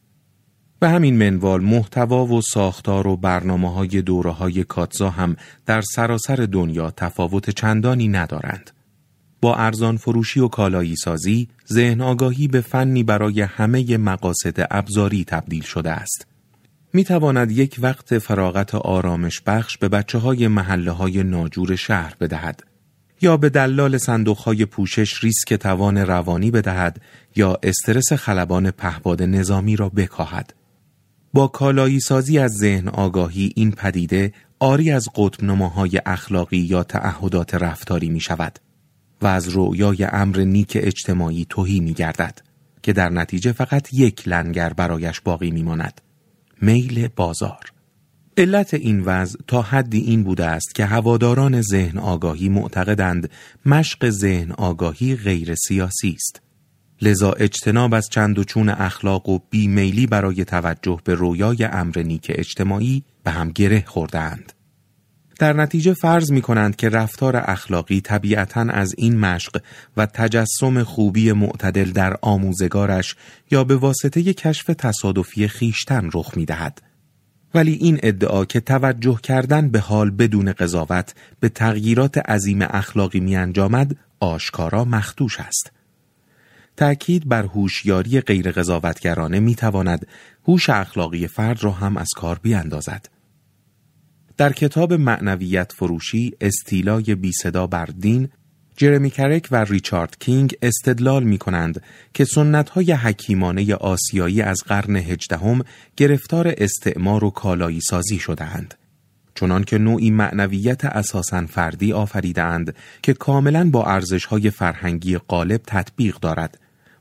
به 0.79 0.89
همین 0.89 1.17
منوال 1.17 1.62
محتوا 1.62 2.25
و 2.25 2.41
ساختار 2.41 3.07
و 3.07 3.17
برنامه 3.17 3.74
های 3.74 4.01
دوره 4.01 4.31
های 4.31 4.63
کاتزا 4.63 5.10
هم 5.10 5.36
در 5.65 5.81
سراسر 5.81 6.36
دنیا 6.36 6.91
تفاوت 6.91 7.50
چندانی 7.50 8.07
ندارند. 8.07 8.72
با 9.41 9.55
ارزان 9.55 9.98
فروشی 9.98 10.39
و 10.39 10.48
کالایی 10.48 10.95
سازی، 10.95 11.48
ذهن 11.72 12.01
آگاهی 12.01 12.48
به 12.48 12.62
فنی 12.62 13.03
برای 13.03 13.41
همه 13.41 13.98
مقاصد 13.98 14.67
ابزاری 14.72 15.24
تبدیل 15.24 15.63
شده 15.63 15.91
است. 15.91 16.27
می 16.93 17.03
تواند 17.03 17.51
یک 17.51 17.77
وقت 17.81 18.17
فراغت 18.17 18.75
آرامش 18.75 19.41
بخش 19.41 19.77
به 19.77 19.89
بچه 19.89 20.17
های 20.17 20.48
محله 20.48 20.91
های 20.91 21.24
ناجور 21.24 21.75
شهر 21.75 22.13
بدهد 22.19 22.63
یا 23.22 23.38
به 23.38 23.50
دلال 23.50 23.98
صندوق 23.98 24.38
های 24.38 24.65
پوشش 24.65 25.24
ریسک 25.24 25.53
توان 25.53 25.98
روانی 25.98 26.51
بدهد 26.51 27.01
یا 27.36 27.57
استرس 27.63 28.13
خلبان 28.13 28.72
پهباد 28.72 29.24
نظامی 29.24 29.75
را 29.75 29.89
بکاهد. 29.89 30.53
با 31.34 31.48
کالایی 31.48 32.00
سازی 32.00 32.39
از 32.39 32.51
ذهن 32.51 32.88
آگاهی 32.88 33.51
این 33.55 33.72
پدیده 33.72 34.34
آری 34.60 34.91
از 34.91 35.07
قطب 35.15 35.43
نماهای 35.43 36.01
اخلاقی 36.05 36.57
یا 36.57 36.84
تعهدات 36.84 37.55
رفتاری 37.55 38.10
می 38.10 38.19
شود 38.19 38.60
و 39.22 39.27
از 39.27 39.50
رویای 39.50 40.03
امر 40.03 40.38
نیک 40.38 40.77
اجتماعی 40.81 41.45
توهی 41.50 41.79
می 41.79 41.93
گردد 41.93 42.41
که 42.84 42.93
در 42.93 43.10
نتیجه 43.10 43.51
فقط 43.51 43.93
یک 43.93 44.27
لنگر 44.27 44.74
برایش 44.74 45.22
باقی 45.22 45.51
می 45.51 45.63
ماند. 45.63 46.01
میل 46.62 47.07
بازار 47.07 47.75
علت 48.37 48.73
این 48.73 48.99
وضع 48.99 49.39
تا 49.47 49.61
حدی 49.61 49.99
این 49.99 50.23
بوده 50.23 50.45
است 50.45 50.75
که 50.75 50.85
هواداران 50.85 51.61
ذهن 51.61 51.97
آگاهی 51.97 52.49
معتقدند 52.49 53.29
مشق 53.65 54.09
ذهن 54.09 54.51
آگاهی 54.51 55.15
غیر 55.15 55.55
سیاسی 55.55 56.15
است. 56.15 56.41
لذا 57.01 57.31
اجتناب 57.31 57.93
از 57.93 58.09
چند 58.09 58.39
و 58.39 58.43
چون 58.43 58.69
اخلاق 58.69 59.29
و 59.29 59.39
بیمیلی 59.49 60.07
برای 60.07 60.45
توجه 60.45 60.99
به 61.03 61.13
رویای 61.13 61.63
امر 61.63 62.03
نیک 62.05 62.31
اجتماعی 62.35 63.03
به 63.23 63.31
هم 63.31 63.51
گره 63.51 63.83
خوردهاند. 63.87 64.53
در 65.39 65.53
نتیجه 65.53 65.93
فرض 65.93 66.31
می 66.31 66.41
کنند 66.41 66.75
که 66.75 66.89
رفتار 66.89 67.35
اخلاقی 67.37 68.01
طبیعتا 68.01 68.61
از 68.61 68.95
این 68.97 69.17
مشق 69.19 69.61
و 69.97 70.05
تجسم 70.05 70.83
خوبی 70.83 71.31
معتدل 71.31 71.91
در 71.91 72.17
آموزگارش 72.21 73.15
یا 73.51 73.63
به 73.63 73.75
واسطه 73.75 74.33
کشف 74.33 74.65
تصادفی 74.65 75.47
خیشتن 75.47 76.09
رخ 76.13 76.37
می 76.37 76.45
دهد. 76.45 76.81
ولی 77.55 77.74
این 77.74 78.00
ادعا 78.03 78.45
که 78.45 78.59
توجه 78.59 79.19
کردن 79.24 79.69
به 79.69 79.79
حال 79.79 80.09
بدون 80.12 80.53
قضاوت 80.53 81.13
به 81.39 81.50
تغییرات 81.50 82.17
عظیم 82.17 82.62
اخلاقی 82.62 83.19
می 83.19 83.35
انجامد 83.35 83.97
آشکارا 84.19 84.85
مختوش 84.85 85.39
است. 85.39 85.71
تأکید 86.77 87.29
بر 87.29 87.43
هوشیاری 87.43 88.21
غیر 88.21 88.51
قضاوتگرانه 88.51 89.39
می 89.39 89.55
تواند 89.55 90.07
هوش 90.47 90.69
اخلاقی 90.69 91.27
فرد 91.27 91.63
را 91.63 91.71
هم 91.71 91.97
از 91.97 92.09
کار 92.15 92.39
بیاندازد. 92.39 93.09
در 94.38 94.53
کتاب 94.53 94.93
معنویت 94.93 95.71
فروشی 95.71 96.33
استیلای 96.41 97.15
بی 97.15 97.31
صدا 97.31 97.67
بر 97.67 97.85
دین 97.85 98.29
جرمی 98.77 99.10
کرک 99.10 99.48
و 99.51 99.63
ریچارد 99.63 100.17
کینگ 100.20 100.55
استدلال 100.62 101.24
می 101.24 101.38
کنند 101.38 101.84
که 102.13 102.25
سنت 102.25 102.70
های 102.70 102.91
حکیمانه 102.91 103.75
آسیایی 103.75 104.41
از 104.41 104.58
قرن 104.67 104.96
هجدهم 104.96 105.62
گرفتار 105.98 106.53
استعمار 106.58 107.24
و 107.24 107.29
کالایی 107.29 107.82
سازی 107.82 108.20
شدهاند. 108.20 108.74
چنان 109.36 109.63
که 109.63 109.77
نوعی 109.77 110.12
معنویت 110.12 110.86
اساسا 110.86 111.46
فردی 111.46 111.94
آفریدهاند 111.94 112.75
که 113.03 113.13
کاملا 113.13 113.70
با 113.70 113.86
ارزش 113.86 114.25
های 114.25 114.50
فرهنگی 114.50 115.17
غالب 115.17 115.62
تطبیق 115.67 116.20
دارد 116.20 116.60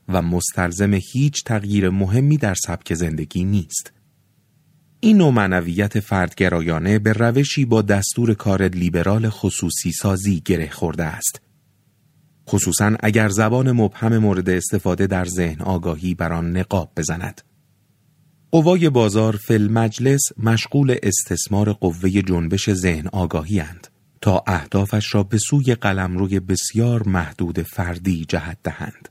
و 0.09 0.21
مستلزم 0.21 0.93
هیچ 0.93 1.43
تغییر 1.43 1.89
مهمی 1.89 2.37
در 2.37 2.53
سبک 2.53 2.93
زندگی 2.93 3.43
نیست. 3.43 3.91
این 4.99 5.17
نوع 5.17 5.33
معنویت 5.33 5.99
فردگرایانه 5.99 6.99
به 6.99 7.13
روشی 7.13 7.65
با 7.65 7.81
دستور 7.81 8.33
کار 8.33 8.63
لیبرال 8.63 9.29
خصوصی 9.29 9.91
سازی 9.91 10.41
گره 10.45 10.69
خورده 10.69 11.03
است. 11.03 11.44
خصوصا 12.49 12.95
اگر 12.99 13.29
زبان 13.29 13.71
مبهم 13.71 14.17
مورد 14.17 14.49
استفاده 14.49 15.07
در 15.07 15.25
ذهن 15.25 15.61
آگاهی 15.61 16.13
بر 16.15 16.33
آن 16.33 16.57
نقاب 16.57 16.91
بزند. 16.97 17.41
قوای 18.51 18.89
بازار 18.89 19.35
فل 19.35 19.67
مجلس 19.71 20.21
مشغول 20.37 20.95
استثمار 21.03 21.73
قوه 21.73 22.09
جنبش 22.09 22.73
ذهن 22.73 23.07
آگاهی 23.07 23.59
اند 23.59 23.87
تا 24.21 24.43
اهدافش 24.47 25.15
را 25.15 25.23
به 25.23 25.37
سوی 25.37 25.75
قلمروی 25.75 26.39
بسیار 26.39 27.07
محدود 27.07 27.61
فردی 27.61 28.25
جهت 28.25 28.57
دهند. 28.63 29.09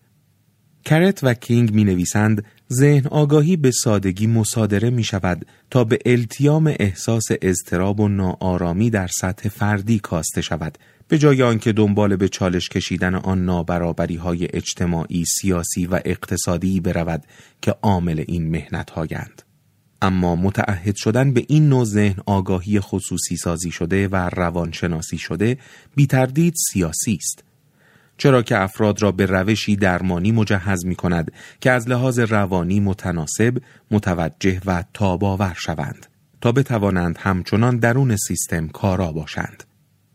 کرت 0.85 1.21
و 1.23 1.35
کینگ 1.35 1.75
می 1.75 1.85
نویسند 1.85 2.45
ذهن 2.73 3.07
آگاهی 3.07 3.57
به 3.57 3.71
سادگی 3.71 4.27
مصادره 4.27 4.91
می 4.91 5.05
شود 5.05 5.47
تا 5.71 5.85
به 5.85 5.99
التیام 6.07 6.75
احساس 6.79 7.25
اضطراب 7.43 8.01
و 8.01 8.09
ناآرامی 8.09 8.91
در 8.91 9.07
سطح 9.07 9.49
فردی 9.49 9.99
کاسته 9.99 10.41
شود 10.41 10.79
به 11.09 11.19
جای 11.19 11.43
آنکه 11.43 11.73
دنبال 11.73 12.17
به 12.17 12.29
چالش 12.29 12.69
کشیدن 12.69 13.15
آن 13.15 13.45
نابرابری 13.45 14.17
های 14.17 14.49
اجتماعی، 14.53 15.25
سیاسی 15.25 15.87
و 15.87 16.01
اقتصادی 16.05 16.81
برود 16.81 17.25
که 17.63 17.75
عامل 17.83 18.25
این 18.29 18.51
مهنت 18.51 18.91
هایند. 18.91 19.43
اما 20.03 20.37
متعهد 20.37 20.97
شدن 20.97 21.33
به 21.33 21.45
این 21.49 21.69
نوع 21.69 21.85
ذهن 21.85 22.17
آگاهی 22.27 22.81
خصوصی 22.81 23.37
سازی 23.37 23.71
شده 23.71 24.09
و 24.09 24.17
روانشناسی 24.17 25.19
شده 25.19 25.59
بی 25.97 26.07
تردید 26.07 26.55
سیاسی 26.73 27.15
است. 27.15 27.45
چرا 28.19 28.43
که 28.43 28.59
افراد 28.59 29.03
را 29.03 29.13
به 29.13 29.27
روشی 29.27 29.77
درمانی 29.77 30.33
مجهز 30.33 30.87
می 30.87 30.95
کند 30.95 31.33
که 31.61 31.71
از 31.71 31.89
لحاظ 31.89 32.19
روانی 32.19 32.81
متناسب، 32.81 33.59
متوجه 33.91 34.61
و 34.67 34.85
تاباور 34.95 35.55
شوند 35.59 36.07
تا 36.41 36.53
بتوانند 36.53 37.19
همچنان 37.21 37.79
درون 37.79 38.17
سیستم 38.17 38.69
کارا 38.69 39.13
باشند. 39.13 39.65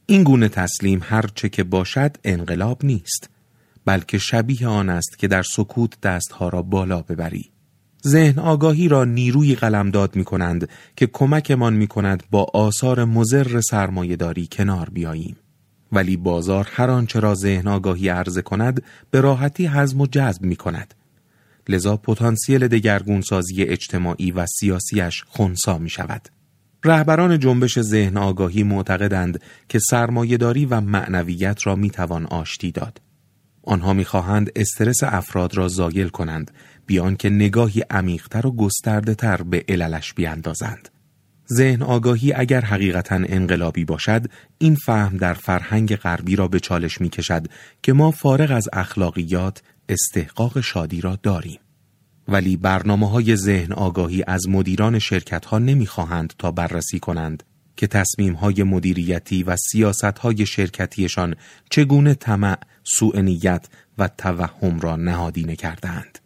این 0.10 0.24
گونه 0.24 0.50
تسلیم 0.50 1.00
هرچه 1.04 1.50
که 1.50 1.64
باشد 1.64 2.18
انقلاب 2.24 2.86
نیست 2.86 3.30
بلکه 3.86 4.18
شبیه 4.18 4.68
آن 4.68 4.90
است 4.90 5.20
که 5.20 5.28
در 5.28 5.44
سکوت 5.44 6.02
دستها 6.02 6.50
را 6.50 6.62
بالا 6.62 7.02
ببری. 7.02 7.52
ذهن 8.08 8.40
آگاهی 8.40 8.88
را 8.88 9.06
نیروی 9.06 9.56
قلمداد 9.56 10.16
می 10.16 10.24
کنند 10.24 10.70
که 10.96 11.08
کمکمان 11.08 11.74
می 11.74 11.88
کند 11.88 12.24
با 12.32 12.48
آثار 12.54 13.06
مزر 13.06 13.62
سرمایهداری 13.62 14.48
کنار 14.52 14.90
بیاییم. 14.90 15.38
ولی 15.92 16.18
بازار 16.18 16.68
هر 16.72 16.90
آنچه 16.90 17.20
را 17.20 17.36
ذهن 17.36 17.68
آگاهی 17.68 18.10
عرضه 18.10 18.42
کند 18.42 18.84
به 19.12 19.22
راحتی 19.22 19.68
حزم 19.68 20.02
و 20.02 20.08
جذب 20.08 20.42
می 20.42 20.56
کند. 20.56 20.94
لذا 21.70 21.98
پتانسیل 21.98 22.68
دگرگونسازی 22.68 23.64
اجتماعی 23.64 24.32
و 24.32 24.46
سیاسیش 24.46 25.24
خونسا 25.28 25.78
می 25.78 25.90
شود. 25.90 26.30
رهبران 26.84 27.40
جنبش 27.40 27.82
ذهن 27.82 28.18
آگاهی 28.18 28.64
معتقدند 28.64 29.42
که 29.70 29.80
سرمایهداری 29.80 30.66
و 30.66 30.82
معنویت 30.82 31.68
را 31.68 31.76
می 31.76 31.90
توان 31.90 32.26
آشتی 32.26 32.72
داد. 32.72 33.02
آنها 33.64 33.94
می‌خواهند 33.94 34.52
استرس 34.56 35.04
افراد 35.04 35.58
را 35.58 35.68
زایل 35.68 36.08
کنند 36.08 36.52
بیان 36.86 37.16
که 37.16 37.30
نگاهی 37.30 37.84
عمیقتر 37.90 38.48
و 38.48 38.52
گسترده 38.52 39.16
تر 39.16 39.42
به 39.42 39.66
عللش 39.68 40.14
بیاندازند. 40.14 40.90
ذهن 41.54 41.82
آگاهی 41.82 42.34
اگر 42.34 42.62
حقیقتا 42.62 43.16
انقلابی 43.16 43.86
باشد 43.86 44.26
این 44.58 44.76
فهم 44.76 45.18
در 45.18 45.34
فرهنگ 45.34 45.96
غربی 45.96 46.36
را 46.36 46.48
به 46.48 46.60
چالش 46.60 47.02
می 47.02 47.10
کشد 47.10 47.48
که 47.84 47.94
ما 47.94 48.12
فارغ 48.12 48.52
از 48.52 48.70
اخلاقیات 48.74 49.62
استحقاق 49.90 50.62
شادی 50.62 51.02
را 51.02 51.20
داریم 51.24 51.60
ولی 52.30 52.58
برنامه 52.58 53.10
های 53.10 53.36
ذهن 53.36 53.74
آگاهی 53.74 54.24
از 54.28 54.50
مدیران 54.50 55.00
شرکت 55.00 55.46
ها 55.46 55.60
نمی 55.60 55.86
خواهند 55.86 56.34
تا 56.38 56.52
بررسی 56.52 57.00
کنند 57.00 57.44
که 57.78 57.88
تصمیم 57.88 58.34
های 58.34 58.64
مدیریتی 58.64 59.44
و 59.44 59.56
سیاست 59.56 60.04
های 60.04 60.46
شرکتیشان 60.46 61.36
چگونه 61.70 62.14
طمع، 62.14 62.58
سوء 62.84 63.22
نیت 63.22 63.68
و 63.98 64.08
توهم 64.08 64.80
را 64.80 64.96
نهادینه 64.96 65.56
کردند 65.56 66.20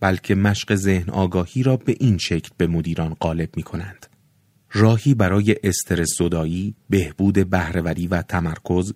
بلکه 0.00 0.34
مشق 0.34 0.74
ذهن 0.74 1.10
آگاهی 1.10 1.62
را 1.62 1.76
به 1.76 1.96
این 2.00 2.18
شکل 2.18 2.50
به 2.56 2.66
مدیران 2.66 3.14
غالب 3.14 3.56
می 3.56 3.62
کنند 3.62 4.06
راهی 4.72 5.14
برای 5.14 5.56
استرس 5.64 6.08
زدایی، 6.18 6.74
بهبود 6.90 7.50
بهرهوری 7.50 8.06
و 8.06 8.22
تمرکز 8.22 8.92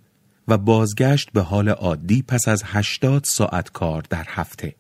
و 0.49 0.59
بازگشت 0.59 1.31
به 1.33 1.41
حال 1.41 1.69
عادی 1.69 2.23
پس 2.23 2.49
از 2.49 2.63
80 2.67 3.25
ساعت 3.25 3.71
کار 3.73 4.03
در 4.11 4.25
هفته. 4.29 4.75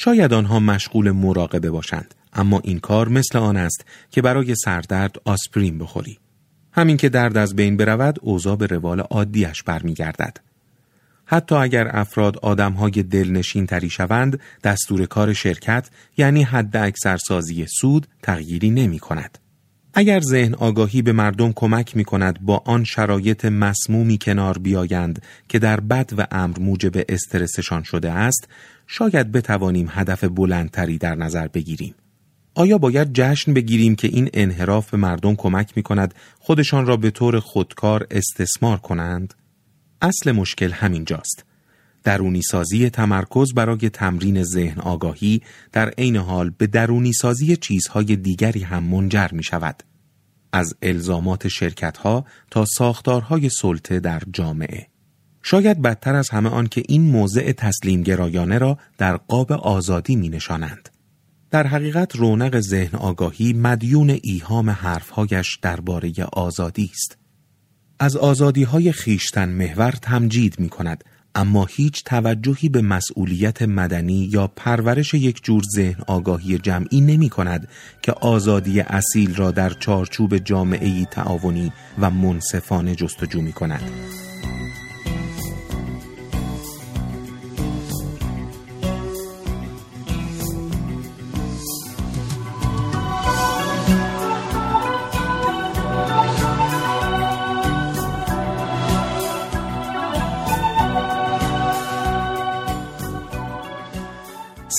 شاید 0.00 0.32
آنها 0.32 0.60
مشغول 0.60 1.10
مراقبه 1.10 1.70
باشند 1.70 2.14
اما 2.32 2.60
این 2.64 2.78
کار 2.78 3.08
مثل 3.08 3.38
آن 3.38 3.56
است 3.56 3.84
که 4.10 4.22
برای 4.22 4.54
سردرد 4.54 5.16
آسپرین 5.24 5.78
بخوری. 5.78 6.18
همین 6.72 6.96
که 6.96 7.08
درد 7.08 7.36
از 7.36 7.56
بین 7.56 7.76
برود 7.76 8.18
اوضاع 8.22 8.56
به 8.56 8.66
روال 8.66 9.00
عادیش 9.00 9.62
برمیگردد. 9.62 10.36
حتی 11.24 11.54
اگر 11.54 11.96
افراد 11.96 12.38
آدمهای 12.38 13.02
دلنشین 13.02 13.66
تری 13.66 13.90
شوند 13.90 14.40
دستور 14.64 15.06
کار 15.06 15.32
شرکت 15.32 15.88
یعنی 16.16 16.42
حد 16.42 16.76
اکثرسازی 16.76 17.66
سود 17.66 18.06
تغییری 18.22 18.70
نمی 18.70 18.98
کند. 18.98 19.38
اگر 19.94 20.20
ذهن 20.20 20.54
آگاهی 20.54 21.02
به 21.02 21.12
مردم 21.12 21.52
کمک 21.52 21.96
می 21.96 22.04
کند 22.04 22.40
با 22.40 22.62
آن 22.66 22.84
شرایط 22.84 23.44
مسمومی 23.44 24.18
کنار 24.18 24.58
بیایند 24.58 25.22
که 25.48 25.58
در 25.58 25.80
بد 25.80 26.10
و 26.18 26.26
امر 26.30 26.58
موجب 26.58 27.04
استرسشان 27.08 27.82
شده 27.82 28.12
است 28.12 28.48
شاید 28.90 29.32
بتوانیم 29.32 29.86
هدف 29.90 30.24
بلندتری 30.24 30.98
در 30.98 31.14
نظر 31.14 31.48
بگیریم 31.48 31.94
آیا 32.54 32.78
باید 32.78 33.12
جشن 33.12 33.54
بگیریم 33.54 33.96
که 33.96 34.08
این 34.08 34.30
انحراف 34.34 34.90
به 34.90 34.96
مردم 34.96 35.34
کمک 35.34 35.72
می 35.76 35.82
کند 35.82 36.14
خودشان 36.38 36.86
را 36.86 36.96
به 36.96 37.10
طور 37.10 37.40
خودکار 37.40 38.06
استثمار 38.10 38.78
کنند؟ 38.78 39.34
اصل 40.02 40.32
مشکل 40.32 40.72
همین 40.72 41.04
جاست. 41.04 41.44
درونی 42.04 42.42
سازی 42.42 42.90
تمرکز 42.90 43.54
برای 43.54 43.90
تمرین 43.90 44.42
ذهن 44.42 44.80
آگاهی 44.80 45.42
در 45.72 45.88
عین 45.88 46.16
حال 46.16 46.50
به 46.50 46.66
درونی 46.66 47.12
سازی 47.12 47.56
چیزهای 47.56 48.16
دیگری 48.16 48.62
هم 48.62 48.84
منجر 48.84 49.28
می 49.32 49.42
شود. 49.42 49.82
از 50.52 50.74
الزامات 50.82 51.48
شرکت 51.48 51.96
ها 51.96 52.24
تا 52.50 52.64
ساختارهای 52.64 53.48
سلطه 53.48 54.00
در 54.00 54.22
جامعه. 54.32 54.87
شاید 55.50 55.82
بدتر 55.82 56.14
از 56.14 56.30
همه 56.30 56.48
آن 56.48 56.66
که 56.66 56.82
این 56.88 57.02
موضع 57.02 57.52
تسلیم 57.52 58.02
گرایانه 58.02 58.58
را 58.58 58.78
در 58.98 59.16
قاب 59.16 59.52
آزادی 59.52 60.16
می 60.16 60.28
نشانند. 60.28 60.88
در 61.50 61.66
حقیقت 61.66 62.16
رونق 62.16 62.60
ذهن 62.60 62.98
آگاهی 62.98 63.52
مدیون 63.52 64.18
ایهام 64.22 64.70
حرفهایش 64.70 65.58
درباره 65.62 66.12
آزادی 66.32 66.90
است. 66.92 67.18
از 67.98 68.16
آزادی 68.16 68.62
های 68.62 68.92
خیشتن 68.92 69.48
محور 69.48 69.90
تمجید 69.90 70.60
می 70.60 70.68
کند 70.68 71.04
اما 71.34 71.64
هیچ 71.64 72.04
توجهی 72.04 72.68
به 72.68 72.82
مسئولیت 72.82 73.62
مدنی 73.62 74.28
یا 74.32 74.46
پرورش 74.46 75.14
یک 75.14 75.44
جور 75.44 75.62
ذهن 75.74 76.02
آگاهی 76.06 76.58
جمعی 76.58 77.00
نمی 77.00 77.28
کند 77.28 77.68
که 78.02 78.12
آزادی 78.12 78.80
اصیل 78.80 79.34
را 79.34 79.50
در 79.50 79.70
چارچوب 79.70 80.38
جامعه 80.38 81.04
تعاونی 81.04 81.72
و 81.98 82.10
منصفانه 82.10 82.94
جستجو 82.94 83.40
می 83.40 83.52
کند. 83.52 83.90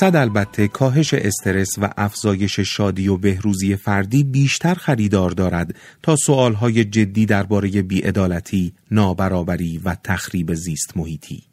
مقصد 0.01 0.15
البته 0.15 0.67
کاهش 0.67 1.13
استرس 1.13 1.69
و 1.77 1.89
افزایش 1.97 2.59
شادی 2.59 3.07
و 3.07 3.17
بهروزی 3.17 3.75
فردی 3.75 4.23
بیشتر 4.23 4.73
خریدار 4.73 5.31
دارد 5.31 5.75
تا 6.03 6.15
سوالهای 6.15 6.85
جدی 6.85 7.25
درباره 7.25 7.81
بیعدالتی، 7.81 8.73
نابرابری 8.91 9.77
و 9.77 9.95
تخریب 10.03 10.53
زیست 10.53 10.97
محیطی. 10.97 11.43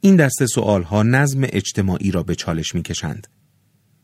این 0.00 0.16
دسته 0.16 0.46
سوالها 0.46 1.02
نظم 1.02 1.40
اجتماعی 1.42 2.10
را 2.10 2.22
به 2.22 2.34
چالش 2.34 2.74
می‌کشند. 2.74 3.26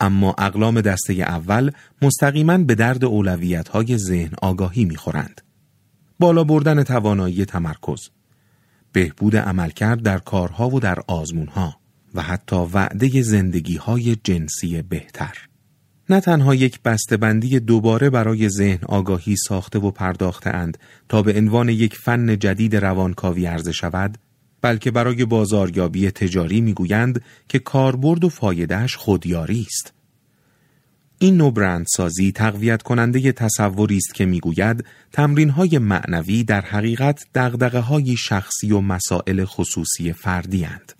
اما 0.01 0.35
اقلام 0.39 0.81
دسته 0.81 1.13
اول 1.13 1.71
مستقیما 2.03 2.59
به 2.59 2.75
درد 2.75 3.05
اولویت 3.05 3.69
های 3.69 3.99
ذهن 3.99 4.33
آگاهی 4.43 4.85
می‌خورند. 4.85 5.41
بالا 6.19 6.45
بردن 6.45 6.83
توانایی 6.83 7.45
تمرکز، 7.45 8.09
بهبود 8.93 9.37
عملکرد 9.37 10.03
در 10.03 10.19
کارها 10.19 10.69
و 10.69 10.81
در 10.81 10.99
آزمونها 11.07 11.80
و 12.15 12.23
حتی 12.23 12.57
وعده 12.57 13.23
زندگی 13.23 13.77
های 13.77 14.17
جنسی 14.25 14.83
بهتر. 14.83 15.37
نه 16.11 16.21
تنها 16.21 16.55
یک 16.55 16.83
بسته‌بندی 16.83 17.61
دوباره 17.61 18.11
برای 18.11 18.49
ذهن 18.49 18.85
آگاهی 18.89 19.37
ساخته 19.37 19.79
و 19.79 19.91
پرداخته 19.91 20.51
اند 20.51 20.79
تا 21.09 21.23
به 21.23 21.39
عنوان 21.39 21.69
یک 21.69 21.97
فن 21.97 22.39
جدید 22.39 22.77
روانکاوی 22.77 23.47
عرضه 23.47 23.73
شود 23.73 24.19
بلکه 24.63 24.91
برای 24.91 25.25
بازاریابی 25.25 26.11
تجاری 26.11 26.61
می‌گویند 26.61 27.23
که 27.49 27.59
کاربرد 27.59 28.25
و 28.25 28.29
فایدهش 28.29 28.97
خودیاری 28.97 29.67
است. 29.69 29.93
این 31.19 31.37
نوع 31.37 31.53
برندسازی 31.53 32.33
تقویت 32.33 32.83
کننده 32.83 33.33
تصوری 33.33 33.97
است 33.97 34.15
که 34.15 34.27
می‌گوید 34.27 34.85
تمرین 35.13 35.51
های 35.51 35.79
معنوی 35.79 36.45
در 36.45 36.61
حقیقت 36.61 37.27
دغدغه 37.35 37.81
های 37.81 38.17
شخصی 38.17 38.73
و 38.73 38.81
مسائل 38.81 39.45
خصوصی 39.45 40.13
فردی 40.13 40.65
هند. 40.65 41.00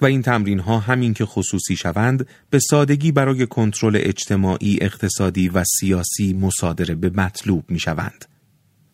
و 0.00 0.06
این 0.06 0.22
تمرین 0.22 0.60
ها 0.60 0.78
همین 0.78 1.14
که 1.14 1.24
خصوصی 1.24 1.76
شوند 1.76 2.26
به 2.50 2.58
سادگی 2.58 3.12
برای 3.12 3.46
کنترل 3.46 3.98
اجتماعی، 4.00 4.78
اقتصادی 4.80 5.48
و 5.48 5.64
سیاسی 5.64 6.32
مصادره 6.32 6.94
به 6.94 7.10
مطلوب 7.10 7.64
می 7.68 7.78
شوند. 7.78 8.24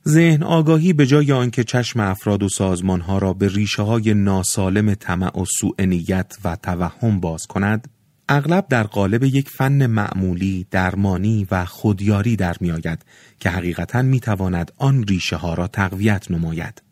ذهن 0.08 0.42
آگاهی 0.42 0.92
به 0.92 1.06
جای 1.06 1.32
آنکه 1.32 1.64
چشم 1.64 2.00
افراد 2.00 2.42
و 2.42 2.48
سازمان 2.48 3.00
ها 3.00 3.18
را 3.18 3.32
به 3.32 3.48
ریشه 3.48 3.82
های 3.82 4.14
ناسالم 4.14 4.94
طمع 4.94 5.40
و 5.40 5.44
سوء 5.60 5.84
نیت 5.84 6.36
و 6.44 6.56
توهم 6.56 7.20
باز 7.20 7.46
کند، 7.46 7.88
اغلب 8.28 8.66
در 8.68 8.82
قالب 8.82 9.24
یک 9.24 9.48
فن 9.48 9.86
معمولی، 9.86 10.66
درمانی 10.70 11.46
و 11.50 11.64
خودیاری 11.64 12.36
در 12.36 12.56
می 12.60 12.70
آید 12.70 13.04
که 13.40 13.50
حقیقتا 13.50 14.02
می 14.02 14.20
تواند 14.20 14.72
آن 14.76 15.02
ریشه 15.02 15.36
ها 15.36 15.54
را 15.54 15.66
تقویت 15.66 16.30
نماید. 16.30 16.82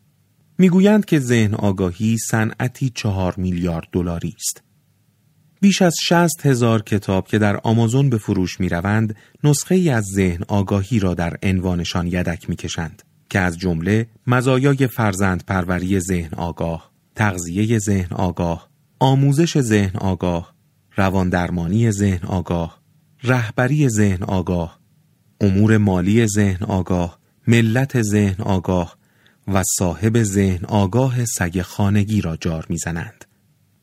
می‌گویند 0.57 1.05
که 1.05 1.19
ذهن 1.19 1.53
آگاهی 1.53 2.17
صنعتی 2.17 2.89
چهار 2.89 3.33
میلیارد 3.37 3.87
دلاری 3.91 4.33
است. 4.37 4.61
بیش 5.61 5.81
از 5.81 5.95
شست 6.01 6.45
هزار 6.45 6.81
کتاب 6.81 7.27
که 7.27 7.37
در 7.37 7.59
آمازون 7.63 8.09
به 8.09 8.17
فروش 8.17 8.59
می 8.59 8.69
روند 8.69 9.15
نسخه 9.43 9.75
ای 9.75 9.89
از 9.89 10.05
ذهن 10.15 10.43
آگاهی 10.47 10.99
را 10.99 11.13
در 11.13 11.37
عنوانشان 11.43 12.07
یدک 12.07 12.49
می 12.49 12.55
کشند 12.55 13.03
که 13.29 13.39
از 13.39 13.57
جمله 13.57 14.07
مزایای 14.27 14.87
فرزند 14.87 15.43
پروری 15.45 15.99
ذهن 15.99 16.29
آگاه، 16.37 16.91
تغذیه 17.15 17.79
ذهن 17.79 18.15
آگاه، 18.15 18.69
آموزش 18.99 19.61
ذهن 19.61 19.97
آگاه، 19.97 20.53
رواندرمانی 20.97 21.91
ذهن 21.91 22.27
آگاه، 22.27 22.81
رهبری 23.23 23.89
ذهن 23.89 24.23
آگاه، 24.23 24.79
امور 25.41 25.77
مالی 25.77 26.27
ذهن 26.27 26.65
آگاه، 26.65 27.19
ملت 27.47 28.01
ذهن 28.01 28.41
آگاه 28.43 28.97
و 29.47 29.63
صاحب 29.77 30.23
ذهن 30.23 30.65
آگاه 30.65 31.25
سگ 31.25 31.61
خانگی 31.61 32.21
را 32.21 32.37
جار 32.37 32.65
می‌زنند. 32.69 33.25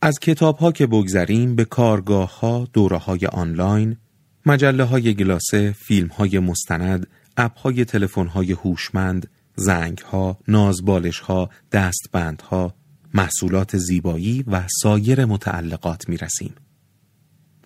از 0.02 0.18
کتاب 0.18 0.56
ها 0.58 0.72
که 0.72 0.86
بگذریم 0.86 1.56
به 1.56 1.64
کارگاه 1.64 2.40
ها، 2.40 2.68
دوره 2.72 2.96
های 2.96 3.26
آنلاین، 3.26 3.96
مجله 4.46 4.84
های 4.84 5.14
گلاسه، 5.14 5.72
فیلم 5.72 6.08
های 6.08 6.38
مستند، 6.38 7.06
اپ 7.36 7.58
های 7.58 7.84
تلفن 7.84 8.26
های 8.26 8.52
هوشمند، 8.52 9.30
زنگ 9.56 9.98
ها، 9.98 10.38
نازبالش 10.48 11.20
ها، 11.20 11.50
دستبند 11.72 12.42
ها، 12.42 12.74
محصولات 13.14 13.76
زیبایی 13.76 14.44
و 14.46 14.62
سایر 14.82 15.24
متعلقات 15.24 16.08
می 16.08 16.16
رسیم. 16.16 16.54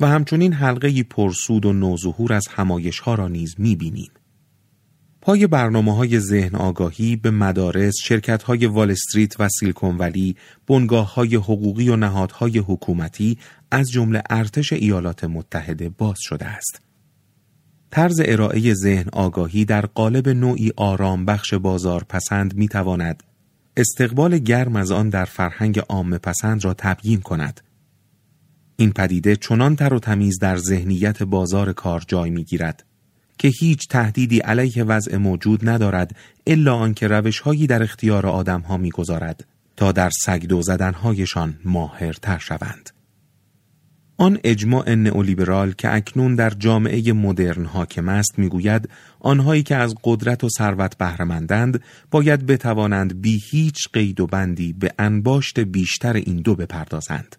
و 0.00 0.07
همچنین 0.09 0.52
حلقه 0.52 1.02
پرسود 1.02 1.66
و 1.66 1.72
نوظهور 1.72 2.33
از 2.33 2.48
همایش 2.50 2.98
ها 2.98 3.14
را 3.14 3.28
نیز 3.28 3.54
می 3.59 3.76
بینیم. 3.76 4.11
پای 5.25 5.47
برنامه 5.47 5.97
های 5.97 6.21
ذهن 6.21 6.55
آگاهی 6.55 7.17
به 7.17 7.31
مدارس، 7.31 7.95
شرکت 8.03 8.43
های 8.43 8.67
وال 8.67 8.91
استریت 8.91 9.41
و 9.41 9.49
سیلکون 9.49 9.99
ولی، 9.99 10.37
بنگاه 10.67 11.15
های 11.15 11.37
حقوقی 11.37 11.89
و 11.89 11.97
نهادهای 11.97 12.59
حکومتی 12.59 13.39
از 13.71 13.91
جمله 13.91 14.23
ارتش 14.31 14.73
ایالات 14.73 15.25
متحده 15.25 15.89
باز 15.89 16.17
شده 16.21 16.47
است. 16.47 16.81
طرز 17.91 18.23
ارائه 18.25 18.75
ذهن 18.75 19.09
آگاهی 19.13 19.65
در 19.65 19.87
قالب 19.87 20.29
نوعی 20.29 20.73
آرام 20.77 21.25
بخش 21.25 21.55
بازار 21.55 22.05
پسند 22.09 22.55
می 22.55 22.69
تواند 22.69 23.23
استقبال 23.77 24.39
گرم 24.39 24.77
از 24.77 24.91
آن 24.91 25.09
در 25.09 25.25
فرهنگ 25.25 25.79
عام 25.79 26.19
پسند 26.19 26.65
را 26.65 26.75
تبیین 26.79 27.21
کند. 27.21 27.61
این 28.77 28.93
پدیده 28.93 29.37
چنان 29.37 29.77
تر 29.77 29.95
و 29.95 29.99
تمیز 29.99 30.39
در 30.39 30.57
ذهنیت 30.57 31.23
بازار 31.23 31.73
کار 31.73 32.05
جای 32.09 32.31
می 32.31 32.45
گیرد 32.45 32.85
که 33.38 33.49
هیچ 33.49 33.88
تهدیدی 33.88 34.38
علیه 34.38 34.85
وضع 34.85 35.16
موجود 35.16 35.68
ندارد 35.68 36.16
الا 36.47 36.75
آنکه 36.75 37.09
روشهایی 37.09 37.66
در 37.66 37.83
اختیار 37.83 38.27
آدمها 38.27 38.77
می‌گذارد 38.77 39.44
تا 39.77 39.92
در 39.92 40.11
سگدو 40.11 40.62
زدنهایشان 40.62 41.59
ماهرتر 41.64 42.38
شوند. 42.38 42.90
آن 44.16 44.38
اجماع 44.44 44.94
نئولیبرال 44.94 45.73
که 45.73 45.94
اکنون 45.94 46.35
در 46.35 46.51
جامعه 46.51 47.12
مدرن 47.12 47.64
حاکم 47.64 48.09
است 48.09 48.38
می‌گوید 48.38 48.88
آنهایی 49.20 49.62
که 49.62 49.77
از 49.77 49.94
قدرت 50.05 50.44
و 50.44 50.49
ثروت 50.49 50.99
بهرهمندند 50.99 51.83
باید 52.11 52.47
بتوانند 52.47 53.20
بی 53.20 53.42
هیچ 53.51 53.88
قید 53.92 54.20
و 54.20 54.27
بندی 54.27 54.73
به 54.73 54.92
انباشت 54.99 55.61
بیشتر 55.61 56.12
این 56.12 56.37
دو 56.37 56.55
بپردازند. 56.55 57.37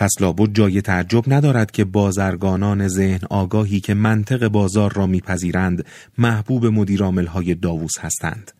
پس 0.00 0.10
لابد 0.20 0.52
جای 0.52 0.82
تعجب 0.82 1.32
ندارد 1.32 1.70
که 1.70 1.84
بازرگانان 1.84 2.88
ذهن 2.88 3.20
آگاهی 3.30 3.80
که 3.80 3.94
منطق 3.94 4.48
بازار 4.48 4.92
را 4.92 5.06
میپذیرند 5.06 5.86
محبوب 6.18 6.66
مدیرامل 6.66 7.26
های 7.26 7.54
داووس 7.54 7.98
هستند. 7.98 8.52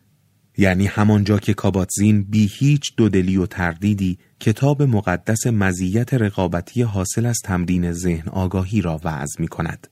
یعنی 0.57 0.85
همانجا 0.85 1.39
که 1.39 1.53
کاباتزین 1.53 2.23
بی 2.23 2.49
هیچ 2.57 2.95
دودلی 2.97 3.37
و 3.37 3.45
تردیدی 3.45 4.17
کتاب 4.39 4.83
مقدس 4.83 5.47
مزیت 5.47 6.13
رقابتی 6.13 6.81
حاصل 6.81 7.25
از 7.25 7.37
تمرین 7.43 7.91
ذهن 7.91 8.29
آگاهی 8.29 8.81
را 8.81 9.01
وعظ 9.03 9.29
می 9.39 9.47
کند. 9.47 9.87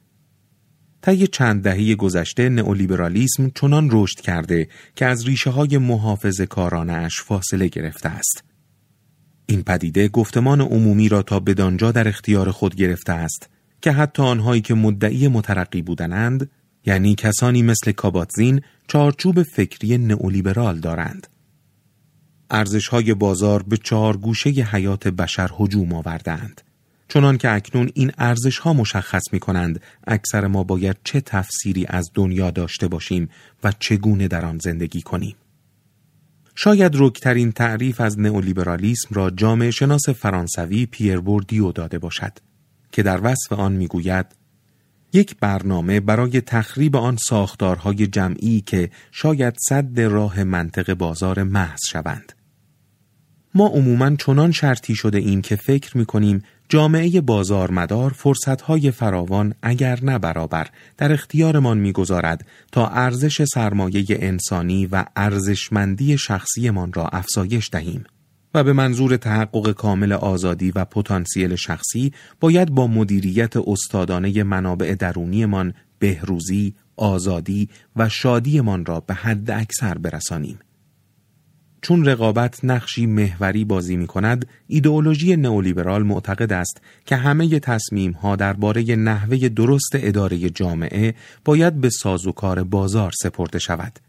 طی 1.01 1.27
چند 1.27 1.63
دهه 1.63 1.95
گذشته 1.95 2.49
نئولیبرالیسم 2.49 3.51
چنان 3.55 3.89
رشد 3.91 4.19
کرده 4.21 4.67
که 4.95 5.05
از 5.05 5.27
ریشه 5.27 5.49
های 5.49 5.77
محافظ 5.77 6.41
کارانش 6.41 7.21
فاصله 7.21 7.67
گرفته 7.67 8.09
است. 8.09 8.48
این 9.49 9.63
پدیده 9.63 10.07
گفتمان 10.07 10.61
عمومی 10.61 11.09
را 11.09 11.21
تا 11.21 11.39
بدانجا 11.39 11.91
در 11.91 12.07
اختیار 12.07 12.51
خود 12.51 12.75
گرفته 12.75 13.13
است 13.13 13.49
که 13.81 13.91
حتی 13.91 14.23
آنهایی 14.23 14.61
که 14.61 14.73
مدعی 14.73 15.27
مترقی 15.27 15.81
بودنند 15.81 16.49
یعنی 16.85 17.15
کسانی 17.15 17.61
مثل 17.61 17.91
کاباتزین 17.91 18.61
چارچوب 18.87 19.43
فکری 19.43 19.97
نئولیبرال 19.97 20.79
دارند. 20.79 21.27
ارزش 22.49 22.87
های 22.87 23.13
بازار 23.13 23.63
به 23.63 23.77
چهار 23.77 24.17
گوشه 24.17 24.49
حیات 24.49 25.07
بشر 25.07 25.49
هجوم 25.59 25.93
آوردند. 25.93 26.61
چنان 27.07 27.37
که 27.37 27.51
اکنون 27.51 27.89
این 27.93 28.11
ارزش 28.17 28.57
ها 28.57 28.73
مشخص 28.73 29.23
می 29.31 29.39
کنند 29.39 29.81
اکثر 30.07 30.47
ما 30.47 30.63
باید 30.63 30.97
چه 31.03 31.21
تفسیری 31.21 31.85
از 31.85 32.09
دنیا 32.13 32.51
داشته 32.51 32.87
باشیم 32.87 33.29
و 33.63 33.73
چگونه 33.79 34.27
در 34.27 34.45
آن 34.45 34.57
زندگی 34.57 35.01
کنیم. 35.01 35.35
شاید 36.61 36.91
رکترین 36.95 37.51
تعریف 37.51 38.01
از 38.01 38.19
نئولیبرالیسم 38.19 39.07
را 39.11 39.29
جامعه 39.29 39.71
شناس 39.71 40.09
فرانسوی 40.09 40.85
پیر 40.85 41.19
بوردیو 41.19 41.71
داده 41.71 41.99
باشد 41.99 42.33
که 42.91 43.03
در 43.03 43.19
وصف 43.23 43.51
آن 43.51 43.71
می‌گوید 43.71 44.25
یک 45.13 45.35
برنامه 45.39 45.99
برای 45.99 46.41
تخریب 46.41 46.95
آن 46.95 47.17
ساختارهای 47.17 48.07
جمعی 48.07 48.61
که 48.61 48.89
شاید 49.11 49.53
صد 49.69 49.99
راه 49.99 50.43
منطق 50.43 50.93
بازار 50.93 51.43
محض 51.43 51.79
شوند. 51.89 52.33
ما 53.55 53.67
عموماً 53.67 54.15
چنان 54.15 54.51
شرطی 54.51 54.95
شده 54.95 55.17
ایم 55.17 55.41
که 55.41 55.55
فکر 55.55 55.97
می 55.97 56.05
کنیم 56.05 56.43
جامعه 56.71 57.21
بازارمدار 57.21 58.11
فرصتهای 58.11 58.91
فراوان 58.91 59.53
اگر 59.61 59.99
نه 60.03 60.19
برابر 60.19 60.67
در 60.97 61.13
اختیارمان 61.13 61.77
می‌گذارد 61.77 62.45
تا 62.71 62.87
ارزش 62.87 63.45
سرمایه 63.45 64.05
انسانی 64.09 64.85
و 64.85 65.05
ارزشمندی 65.15 66.17
شخصیمان 66.17 66.93
را 66.93 67.07
افزایش 67.07 67.69
دهیم 67.71 68.03
و 68.53 68.63
به 68.63 68.73
منظور 68.73 69.17
تحقق 69.17 69.71
کامل 69.71 70.13
آزادی 70.13 70.71
و 70.71 70.85
پتانسیل 70.85 71.55
شخصی 71.55 72.13
باید 72.39 72.71
با 72.71 72.87
مدیریت 72.87 73.57
استادانه 73.57 74.43
منابع 74.43 74.95
درونیمان 74.95 75.73
بهروزی، 75.99 76.75
آزادی 76.97 77.69
و 77.95 78.09
شادیمان 78.09 78.85
را 78.85 78.99
به 78.99 79.13
حد 79.13 79.51
اکثر 79.51 79.97
برسانیم. 79.97 80.59
چون 81.81 82.05
رقابت 82.05 82.65
نقشی 82.65 83.05
محوری 83.05 83.65
بازی 83.65 83.97
می 83.97 84.07
کند، 84.07 84.47
ایدئولوژی 84.67 85.35
نئولیبرال 85.35 86.03
معتقد 86.03 86.53
است 86.53 86.81
که 87.05 87.15
همه 87.15 87.59
تصمیم 87.59 88.11
ها 88.11 88.35
درباره 88.35 88.95
نحوه 88.95 89.49
درست 89.49 89.91
اداره 89.93 90.49
جامعه 90.49 91.15
باید 91.45 91.81
به 91.81 91.89
سازوکار 91.89 92.63
بازار 92.63 93.11
سپرده 93.21 93.59
شود. 93.59 93.99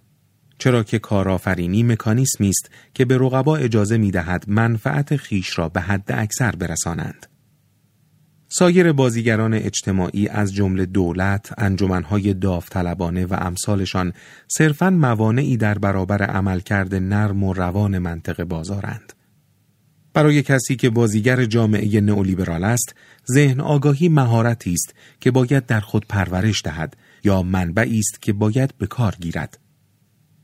چرا 0.59 0.83
که 0.83 0.98
کارآفرینی 0.98 1.83
مکانیسمی 1.83 2.48
است 2.48 2.70
که 2.94 3.04
به 3.04 3.18
رقبا 3.18 3.56
اجازه 3.56 3.98
می 3.98 4.11
دهد 4.11 4.44
منفعت 4.48 5.16
خیش 5.16 5.59
را 5.59 5.68
به 5.68 5.80
حد 5.80 6.12
اکثر 6.12 6.50
برسانند. 6.50 7.30
سایر 8.52 8.92
بازیگران 8.92 9.54
اجتماعی 9.54 10.28
از 10.28 10.54
جمله 10.54 10.86
دولت، 10.86 11.52
انجمنهای 11.58 12.34
داوطلبانه 12.34 13.26
و 13.26 13.36
امثالشان 13.38 14.12
صرفاً 14.48 14.90
موانعی 14.90 15.56
در 15.56 15.78
برابر 15.78 16.22
عملکرد 16.22 16.94
نرم 16.94 17.44
و 17.44 17.52
روان 17.52 17.98
منطق 17.98 18.44
بازارند. 18.44 19.12
برای 20.14 20.42
کسی 20.42 20.76
که 20.76 20.90
بازیگر 20.90 21.44
جامعه 21.44 22.00
نئولیبرال 22.00 22.64
است، 22.64 22.94
ذهن 23.32 23.60
آگاهی 23.60 24.08
مهارتی 24.08 24.72
است 24.72 24.94
که 25.20 25.30
باید 25.30 25.66
در 25.66 25.80
خود 25.80 26.06
پرورش 26.08 26.62
دهد 26.64 26.96
یا 27.24 27.42
منبعی 27.42 27.98
است 27.98 28.22
که 28.22 28.32
باید 28.32 28.74
به 28.78 28.86
کار 28.86 29.14
گیرد. 29.20 29.58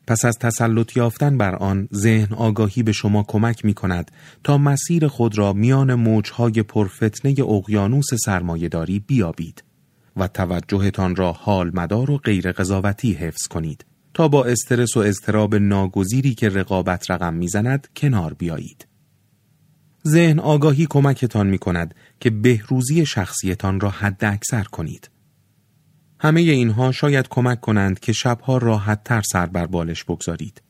پس 0.06 0.24
از 0.24 0.38
تسلط 0.38 0.96
یافتن 0.96 1.38
بر 1.38 1.54
آن 1.54 1.88
ذهن 1.94 2.34
آگاهی 2.34 2.82
به 2.82 2.92
شما 2.92 3.22
کمک 3.28 3.64
می 3.64 3.74
کند 3.74 4.10
تا 4.44 4.58
مسیر 4.58 5.08
خود 5.08 5.38
را 5.38 5.52
میان 5.52 5.94
موجهای 5.94 6.62
پرفتنه 6.62 7.34
اقیانوس 7.48 8.14
سرمایهداری 8.24 8.98
بیابید 8.98 9.64
و 10.16 10.28
توجهتان 10.28 11.16
را 11.16 11.32
حال 11.32 11.70
مدار 11.74 12.10
و 12.10 12.18
غیر 12.18 12.52
قضاوتی 12.52 13.12
حفظ 13.12 13.46
کنید 13.46 13.84
تا 14.14 14.28
با 14.28 14.44
استرس 14.44 14.96
و 14.96 15.00
اضطراب 15.00 15.54
ناگزیری 15.54 16.34
که 16.34 16.48
رقابت 16.48 17.10
رقم 17.10 17.34
می‌زند 17.34 17.88
کنار 17.96 18.34
بیایید. 18.34 18.86
ذهن 20.06 20.38
آگاهی 20.38 20.86
کمکتان 20.90 21.46
می 21.46 21.58
کند 21.58 21.94
که 22.20 22.30
بهروزی 22.30 23.06
شخصیتان 23.06 23.80
را 23.80 23.90
حد 23.90 24.24
اکثر 24.24 24.64
کنید. 24.64 25.10
همه 26.18 26.40
اینها 26.40 26.92
شاید 26.92 27.28
کمک 27.28 27.60
کنند 27.60 28.00
که 28.00 28.12
شبها 28.12 28.58
راحت 28.58 29.04
تر 29.04 29.22
سر 29.32 29.46
بر 29.46 29.66
بالش 29.66 30.04
بگذارید. 30.04 30.62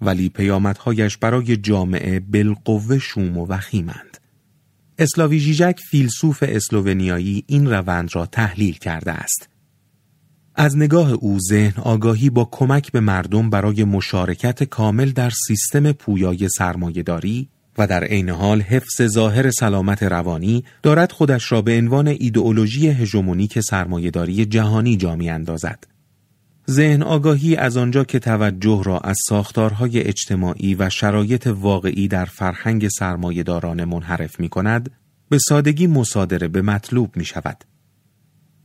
ولی 0.00 0.28
پیامدهایش 0.28 1.16
برای 1.16 1.56
جامعه 1.56 2.20
بالقوه 2.20 2.98
شوم 2.98 3.38
و 3.38 3.46
وخیمند. 3.46 4.18
اسلاوی 4.98 5.40
جیجک 5.40 5.80
فیلسوف 5.90 6.42
اسلوونیایی 6.48 7.44
این 7.46 7.70
روند 7.70 8.16
را 8.16 8.26
تحلیل 8.26 8.74
کرده 8.74 9.12
است. 9.12 9.48
از 10.54 10.76
نگاه 10.76 11.12
او 11.12 11.38
ذهن 11.40 11.82
آگاهی 11.82 12.30
با 12.30 12.48
کمک 12.52 12.92
به 12.92 13.00
مردم 13.00 13.50
برای 13.50 13.84
مشارکت 13.84 14.64
کامل 14.64 15.10
در 15.10 15.30
سیستم 15.46 15.92
پویای 15.92 16.48
سرمایهداری 16.48 17.48
و 17.78 17.86
در 17.86 18.04
عین 18.04 18.30
حال 18.30 18.60
حفظ 18.60 19.02
ظاهر 19.02 19.50
سلامت 19.50 20.02
روانی 20.02 20.64
دارد 20.82 21.12
خودش 21.12 21.52
را 21.52 21.62
به 21.62 21.78
عنوان 21.78 22.08
ایدئولوژی 22.08 22.88
هژمونیک 22.88 23.60
سرمایهداری 23.60 24.46
جهانی 24.46 24.96
جا 24.96 25.12
اندازد. 25.12 25.86
ذهن 26.70 27.02
آگاهی 27.02 27.56
از 27.56 27.76
آنجا 27.76 28.04
که 28.04 28.18
توجه 28.18 28.82
را 28.84 28.98
از 28.98 29.16
ساختارهای 29.28 30.00
اجتماعی 30.00 30.74
و 30.74 30.90
شرایط 30.90 31.46
واقعی 31.46 32.08
در 32.08 32.24
فرهنگ 32.24 32.88
سرمایهداران 32.88 33.84
منحرف 33.84 34.40
می 34.40 34.48
کند، 34.48 34.90
به 35.28 35.38
سادگی 35.38 35.86
مصادره 35.86 36.48
به 36.48 36.62
مطلوب 36.62 37.16
می 37.16 37.24
شود. 37.24 37.64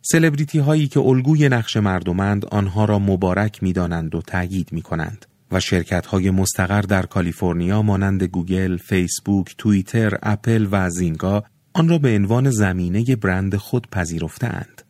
سلبریتی 0.02 0.60
هایی 0.60 0.88
که 0.88 1.00
الگوی 1.00 1.50
نقش 1.50 1.78
مردمند 1.78 2.46
آنها 2.46 2.86
را 2.86 3.00
مبارک 3.00 3.64
می 3.64 3.74
دانند 3.74 4.16
و 4.16 4.22
تأیید 4.22 4.70
می 4.72 4.82
کنند. 4.82 5.26
و 5.52 5.60
شرکت 5.60 6.06
های 6.06 6.32
مستقر 6.32 6.82
در 6.82 7.06
کالیفرنیا 7.06 7.82
مانند 7.82 8.24
گوگل، 8.24 8.78
فیسبوک، 8.78 9.56
توییتر، 9.58 10.18
اپل 10.24 10.68
و 10.72 10.90
زینگا 10.90 11.44
آن 11.74 11.90
را 11.90 11.98
به 11.98 12.16
عنوان 12.16 12.50
زمینه 12.50 13.16
برند 13.16 13.56
خود 13.56 13.90
پذیرفتهاند. 13.90 14.82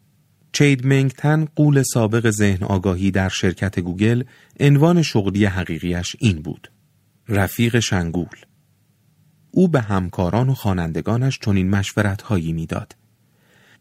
چید 0.51 0.85
منگ 0.85 1.22
تن 1.22 1.47
غول 1.55 1.83
سابق 1.83 2.29
ذهن 2.29 2.63
آگاهی 2.63 3.11
در 3.11 3.29
شرکت 3.29 3.79
گوگل 3.79 4.23
عنوان 4.59 5.01
شغلی 5.01 5.45
حقیقیش 5.45 6.15
این 6.19 6.41
بود. 6.41 6.71
رفیق 7.29 7.79
شنگول 7.79 8.37
او 9.51 9.67
به 9.67 9.81
همکاران 9.81 10.49
و 10.49 10.53
خوانندگانش 10.53 11.39
چنین 11.39 11.69
مشورت 11.69 12.21
هایی 12.21 12.53
می‌داد. 12.53 12.95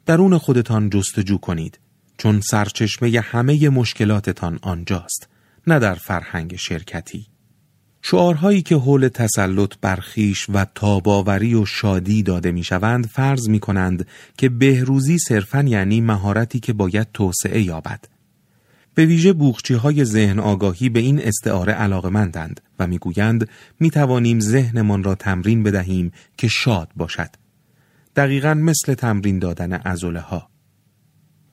درون 0.07 0.39
خودتان 0.39 0.91
جستجو 0.91 1.39
کنید 1.39 1.79
چون 2.19 2.41
سرچشمه 2.41 3.21
همه 3.21 3.69
مشکلاتتان 3.69 4.59
آنجاست. 4.63 5.29
نه 5.69 5.79
در 5.79 5.95
فرهنگ 5.95 6.57
شرکتی 6.57 7.27
شعارهایی 8.03 8.63
که 8.63 8.77
حول 8.77 9.09
تسلط 9.09 9.73
برخیش 9.81 10.47
و 10.51 10.67
تاباوری 10.75 11.55
و 11.55 11.65
شادی 11.65 12.23
داده 12.23 12.53
می‌شوند 12.53 13.07
فرض 13.07 13.49
می 13.49 13.61
کنند 13.61 14.07
که 14.37 14.49
بهروزی 14.49 15.19
صرفا 15.19 15.63
یعنی 15.63 16.01
مهارتی 16.01 16.61
که 16.61 16.73
باید 16.73 17.09
توسعه 17.15 17.63
یابد. 17.63 18.05
به 18.95 19.07
ویژه 19.07 19.33
بوخچی 19.33 19.75
های 19.75 20.05
ذهن 20.05 20.39
آگاهی 20.39 20.89
به 20.89 21.01
این 21.01 21.23
استعاره 21.23 21.73
علاقمندند 21.73 22.61
و 22.79 22.87
می‌گویند 22.87 23.49
می 23.81 23.91
توانیم 23.91 24.41
ذهنمان 24.41 25.05
را 25.05 25.15
تمرین 25.15 25.63
بدهیم 25.63 26.13
که 26.37 26.49
شاد 26.49 26.89
باشد. 26.97 27.31
دقیقا 28.17 28.55
مثل 28.55 28.95
تمرین 28.95 29.39
دادن 29.39 29.81
ازوله 29.85 30.21
ها. 30.21 30.49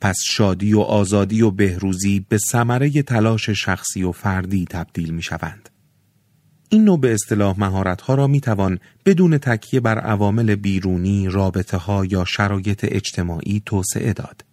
پس 0.05 0.19
شادی 0.23 0.73
و 0.73 0.79
آزادی 0.79 1.41
و 1.41 1.51
بهروزی 1.51 2.25
به 2.29 2.37
ثمره 2.37 3.03
تلاش 3.03 3.49
شخصی 3.49 4.03
و 4.03 4.11
فردی 4.11 4.65
تبدیل 4.69 5.13
می 5.13 5.21
شوند. 5.21 5.69
این 6.69 6.83
نوع 6.83 6.99
به 6.99 7.13
اصطلاح 7.13 7.59
مهارت‌ها 7.59 8.15
را 8.15 8.27
می 8.27 8.41
توان 8.41 8.79
بدون 9.05 9.37
تکیه 9.37 9.79
بر 9.79 9.99
عوامل 9.99 10.55
بیرونی، 10.55 11.29
رابطه 11.29 11.77
ها 11.77 12.05
یا 12.05 12.25
شرایط 12.25 12.85
اجتماعی 12.89 13.61
توسعه 13.65 14.13
داد. 14.13 14.45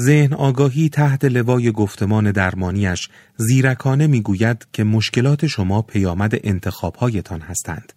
ذهن 0.00 0.34
آگاهی 0.34 0.88
تحت 0.88 1.24
لوای 1.24 1.72
گفتمان 1.72 2.32
درمانیش 2.32 3.08
زیرکانه 3.36 4.06
می‌گوید 4.06 4.66
که 4.72 4.84
مشکلات 4.84 5.46
شما 5.46 5.82
پیامد 5.82 6.40
انتخابهایتان 6.44 7.40
هستند. 7.40 7.92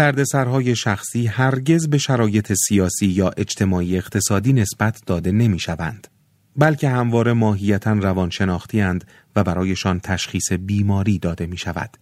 دردسرهای 0.00 0.76
شخصی 0.76 1.26
هرگز 1.26 1.88
به 1.88 1.98
شرایط 1.98 2.52
سیاسی 2.68 3.06
یا 3.06 3.30
اجتماعی 3.36 3.96
اقتصادی 3.96 4.52
نسبت 4.52 5.00
داده 5.06 5.32
نمی 5.32 5.58
شوند. 5.58 6.08
بلکه 6.56 6.88
همواره 6.88 7.32
ماهیتا 7.32 7.92
روانشناختی 7.92 8.80
اند 8.80 9.04
و 9.36 9.44
برایشان 9.44 10.00
تشخیص 10.00 10.52
بیماری 10.52 11.18
داده 11.18 11.46
می 11.46 11.56
شود. 11.56 11.96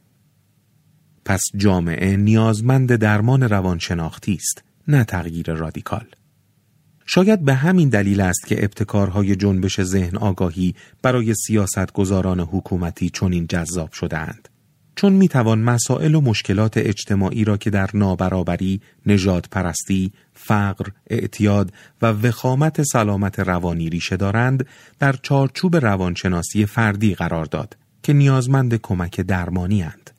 پس 1.24 1.40
جامعه 1.56 2.16
نیازمند 2.16 2.96
درمان 2.96 3.42
روانشناختی 3.42 4.34
است 4.34 4.64
نه 4.88 5.04
تغییر 5.04 5.54
رادیکال. 5.54 6.06
شاید 7.06 7.44
به 7.44 7.54
همین 7.54 7.88
دلیل 7.88 8.20
است 8.20 8.46
که 8.46 8.64
ابتکارهای 8.64 9.37
جنبش 9.37 9.82
ذهن 9.82 10.16
آگاهی 10.16 10.74
برای 11.02 11.34
سیاستگزاران 11.34 12.40
حکومتی 12.40 13.11
چنین 13.11 13.46
جذاب 13.46 13.92
شدهاند. 13.92 14.48
چون 14.98 15.12
می 15.12 15.28
توان 15.28 15.58
مسائل 15.58 16.14
و 16.14 16.20
مشکلات 16.20 16.76
اجتماعی 16.76 17.44
را 17.44 17.56
که 17.56 17.70
در 17.70 17.90
نابرابری، 17.94 18.80
نجات 19.06 19.48
پرستی، 19.48 20.12
فقر، 20.34 20.87
اعتیاد 21.11 21.72
و 22.02 22.06
وخامت 22.06 22.82
سلامت 22.82 23.38
روانی 23.38 23.90
ریشه 23.90 24.16
دارند 24.16 24.66
در 24.98 25.12
چارچوب 25.22 25.76
روانشناسی 25.76 26.66
فردی 26.66 27.14
قرار 27.14 27.44
داد 27.44 27.76
که 28.02 28.12
نیازمند 28.12 28.74
کمک 28.74 29.20
درمانی 29.20 29.82
هند. 29.82 30.11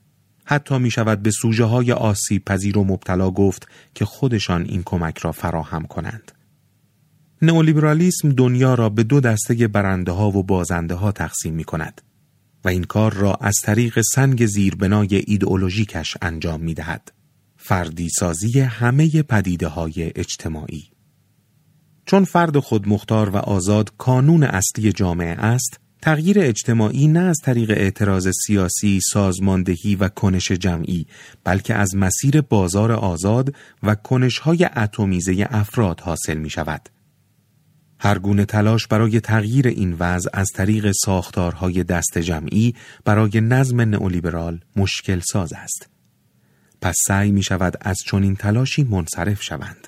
حتی 0.45 0.77
می 0.77 0.91
شود 0.91 1.21
به 1.21 1.31
سوژه 1.31 1.63
های 1.63 1.91
آسیب 1.91 2.45
پذیر 2.45 2.77
و 2.77 2.83
مبتلا 2.83 3.31
گفت 3.31 3.67
که 3.95 4.05
خودشان 4.05 4.65
این 4.65 4.83
کمک 4.85 5.17
را 5.17 5.31
فراهم 5.31 5.83
کنند. 5.83 6.31
نئولیبرالیسم 7.41 8.29
دنیا 8.29 8.73
را 8.73 8.89
به 8.89 9.03
دو 9.03 9.19
دسته 9.19 9.67
برنده 9.67 10.11
ها 10.11 10.29
و 10.29 10.43
بازنده 10.43 10.95
ها 10.95 11.11
تقسیم 11.11 11.53
می 11.53 11.63
کند. 11.63 12.01
و 12.65 12.69
این 12.69 12.83
کار 12.83 13.13
را 13.13 13.33
از 13.33 13.55
طریق 13.63 14.01
سنگ 14.01 14.45
زیربنای 14.45 15.23
ایدئولوژیکش 15.27 16.17
انجام 16.21 16.61
می 16.61 16.73
دهد. 16.73 17.11
فردی 17.57 18.09
سازی 18.09 18.59
همه 18.59 19.23
پدیده 19.23 19.67
های 19.67 20.11
اجتماعی 20.15 20.83
چون 22.05 22.25
فرد 22.25 22.59
خود 22.59 22.87
مختار 22.87 23.29
و 23.29 23.37
آزاد 23.37 23.93
کانون 23.97 24.43
اصلی 24.43 24.91
جامعه 24.91 25.31
است، 25.31 25.79
تغییر 26.01 26.39
اجتماعی 26.39 27.07
نه 27.07 27.19
از 27.19 27.37
طریق 27.43 27.69
اعتراض 27.69 28.27
سیاسی، 28.45 28.99
سازماندهی 29.13 29.95
و 29.95 30.09
کنش 30.09 30.51
جمعی، 30.51 31.05
بلکه 31.43 31.75
از 31.75 31.95
مسیر 31.95 32.41
بازار 32.41 32.91
آزاد 32.91 33.55
و 33.83 33.95
کنشهای 33.95 34.69
اتمیزه 34.75 35.47
افراد 35.49 35.99
حاصل 35.99 36.37
می 36.37 36.49
شود. 36.49 36.89
هر 37.99 38.19
گونه 38.19 38.45
تلاش 38.45 38.87
برای 38.87 39.19
تغییر 39.19 39.67
این 39.67 39.95
وضع 39.99 40.29
از 40.33 40.47
طریق 40.55 40.91
ساختارهای 40.91 41.83
دست 41.83 42.17
جمعی 42.17 42.75
برای 43.05 43.41
نظم 43.41 43.81
نئولیبرال 43.81 44.59
مشکل 44.75 45.19
ساز 45.19 45.53
است. 45.53 45.89
پس 46.81 46.95
سعی 47.07 47.31
می 47.31 47.43
شود 47.43 47.77
از 47.81 47.97
چنین 48.05 48.35
تلاشی 48.35 48.83
منصرف 48.83 49.43
شوند. 49.43 49.87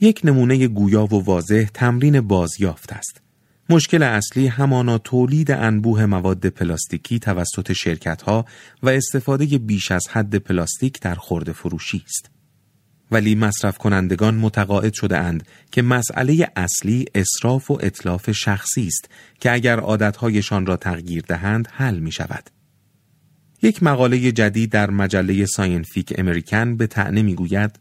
یک 0.00 0.20
نمونه 0.24 0.68
گویا 0.68 1.04
و 1.04 1.24
واضح 1.24 1.64
تمرین 1.74 2.20
بازیافت 2.20 2.92
است. 2.92 3.20
مشکل 3.68 4.02
اصلی 4.02 4.46
همانا 4.46 4.98
تولید 4.98 5.50
انبوه 5.50 6.06
مواد 6.06 6.46
پلاستیکی 6.46 7.18
توسط 7.18 7.72
شرکتها 7.72 8.44
و 8.82 8.88
استفاده 8.88 9.58
بیش 9.58 9.90
از 9.90 10.08
حد 10.10 10.36
پلاستیک 10.36 11.00
در 11.00 11.14
خورده 11.14 11.52
فروشی 11.52 12.02
است. 12.06 12.30
ولی 13.10 13.34
مصرف 13.34 13.78
کنندگان 13.78 14.34
متقاعد 14.34 14.92
شده 14.92 15.18
اند 15.18 15.46
که 15.72 15.82
مسئله 15.82 16.48
اصلی 16.56 17.06
اسراف 17.14 17.70
و 17.70 17.78
اتلاف 17.82 18.30
شخصی 18.30 18.86
است 18.86 19.08
که 19.40 19.52
اگر 19.52 19.80
عادتهایشان 19.80 20.66
را 20.66 20.76
تغییر 20.76 21.22
دهند 21.22 21.68
حل 21.72 21.98
می 21.98 22.12
شود. 22.12 22.50
یک 23.62 23.82
مقاله 23.82 24.32
جدید 24.32 24.70
در 24.70 24.90
مجله 24.90 25.46
ساینتیفیک 25.46 26.14
امریکن 26.18 26.76
به 26.76 26.86
طعنه 26.86 27.22
می 27.22 27.34
گوید 27.34 27.78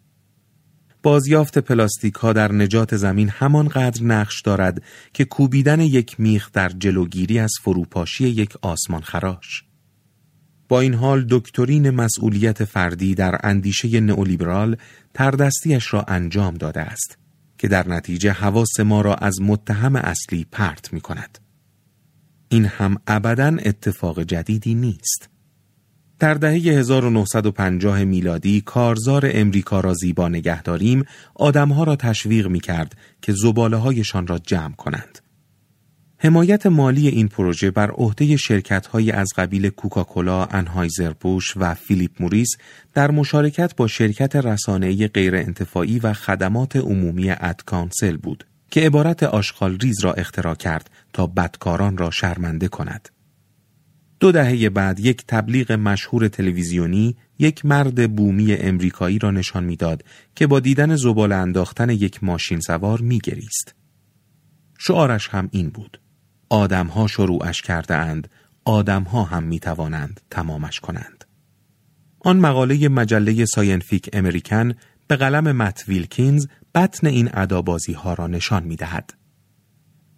بازیافت 1.04 1.58
پلاستیک 1.58 2.14
ها 2.14 2.34
در 2.34 2.52
نجات 2.52 2.96
زمین 2.96 3.30
همانقدر 3.30 4.04
نقش 4.04 4.42
دارد 4.42 4.84
که 5.14 5.26
کوبیدن 5.26 5.80
یک 5.80 6.20
میخ 6.20 6.52
در 6.52 6.70
جلوگیری 6.70 7.40
از 7.40 7.52
فروپاشی 7.62 8.28
یک 8.28 8.54
آسمان 8.62 9.02
خراش. 9.02 9.69
با 10.70 10.80
این 10.80 10.94
حال 10.94 11.26
دکترین 11.30 11.90
مسئولیت 11.90 12.64
فردی 12.64 13.16
در 13.16 13.40
اندیشه 13.44 14.00
نئولیبرال 14.00 14.78
تردستیش 15.14 15.94
را 15.94 16.06
انجام 16.08 16.54
داده 16.54 16.82
است 16.82 17.18
که 17.58 17.68
در 17.68 17.88
نتیجه 17.88 18.32
حواس 18.32 18.80
ما 18.80 19.02
را 19.02 19.16
از 19.16 19.42
متهم 19.42 19.96
اصلی 19.96 20.46
پرت 20.52 20.94
می 20.94 21.02
کند. 21.02 21.40
این 22.50 22.66
هم 22.66 22.98
ابدا 23.08 23.58
اتفاق 23.66 24.24
جدیدی 24.24 24.76
نیست. 24.76 25.30
در 26.20 26.34
دهه 26.34 26.54
1950 26.54 28.04
میلادی 28.04 28.62
کارزار 28.62 29.30
امریکا 29.34 29.80
را 29.80 29.94
زیبا 29.94 30.28
نگه 30.30 30.62
داریم 30.62 31.04
آدمها 31.36 31.84
را 31.84 31.96
تشویق 31.96 32.48
می 32.48 32.60
کرد 32.60 32.98
که 33.22 33.34
زباله 33.34 33.78
هایشان 33.78 34.28
را 34.28 34.38
جمع 34.38 34.74
کنند. 34.76 35.20
حمایت 36.22 36.66
مالی 36.66 37.08
این 37.08 37.28
پروژه 37.28 37.72
بر 37.72 37.92
عهده 37.92 38.38
شرکت‌های 38.38 39.12
از 39.12 39.28
قبیل 39.36 39.70
کوکاکولا، 39.70 40.46
انهایزر-بوش 40.46 41.54
و 41.58 41.74
فیلیپ 41.74 42.12
موریس 42.20 42.50
در 42.94 43.12
مشارکت 43.12 43.76
با 43.76 43.88
شرکت 43.88 44.36
رسانه‌ای 44.36 45.08
غیرانتفاعی 45.08 46.00
و 46.00 46.14
خدمات 46.14 46.76
عمومی 46.76 47.32
اد 47.32 47.46
کانسل 47.46 48.18
بود 48.18 48.46
که 48.72 48.82
عبارت 48.82 49.24
آشغال 49.24 49.78
ریز 49.78 50.04
را 50.04 50.14
اختراع 50.14 50.56
کرد 50.56 50.90
تا 51.14 51.28
بدکاران 51.28 51.98
را 51.98 52.12
شرمنده 52.12 52.68
کند. 52.68 53.10
دو 54.20 54.32
دهه 54.32 54.70
بعد 54.70 55.00
یک 55.00 55.24
تبلیغ 55.28 55.72
مشهور 55.72 56.28
تلویزیونی 56.28 57.16
یک 57.40 57.66
مرد 57.66 58.16
بومی 58.16 58.54
امریکایی 58.54 59.20
را 59.20 59.32
نشان 59.32 59.64
می‌داد 59.64 60.04
که 60.36 60.48
با 60.48 60.60
دیدن 60.60 60.96
زباله 60.96 61.36
انداختن 61.36 61.90
یک 61.90 62.24
ماشین 62.24 62.60
سوار 62.60 63.02
میگریست. 63.02 63.76
شعارش 64.78 65.28
هم 65.28 65.50
این 65.52 65.70
بود. 65.70 66.00
آدمها 66.50 67.08
شروعش 67.08 67.62
کرده 67.62 67.96
اند، 67.96 68.30
آدمها 68.66 69.24
هم 69.24 69.44
می 69.44 69.60
توانند 69.60 70.22
تمامش 70.32 70.80
کنند. 70.80 71.26
آن 72.20 72.40
مقاله 72.40 72.90
مجله 72.90 73.46
ساینتیفیک 73.46 74.10
امریکن 74.14 74.74
به 75.08 75.16
قلم 75.16 75.52
مت 75.52 75.84
ویلکینز 75.88 76.48
بطن 76.76 77.08
این 77.08 77.30
ادابازی 77.34 77.94
ها 77.94 78.14
را 78.14 78.28
نشان 78.28 78.64
می 78.64 78.76
دهد. 78.76 79.14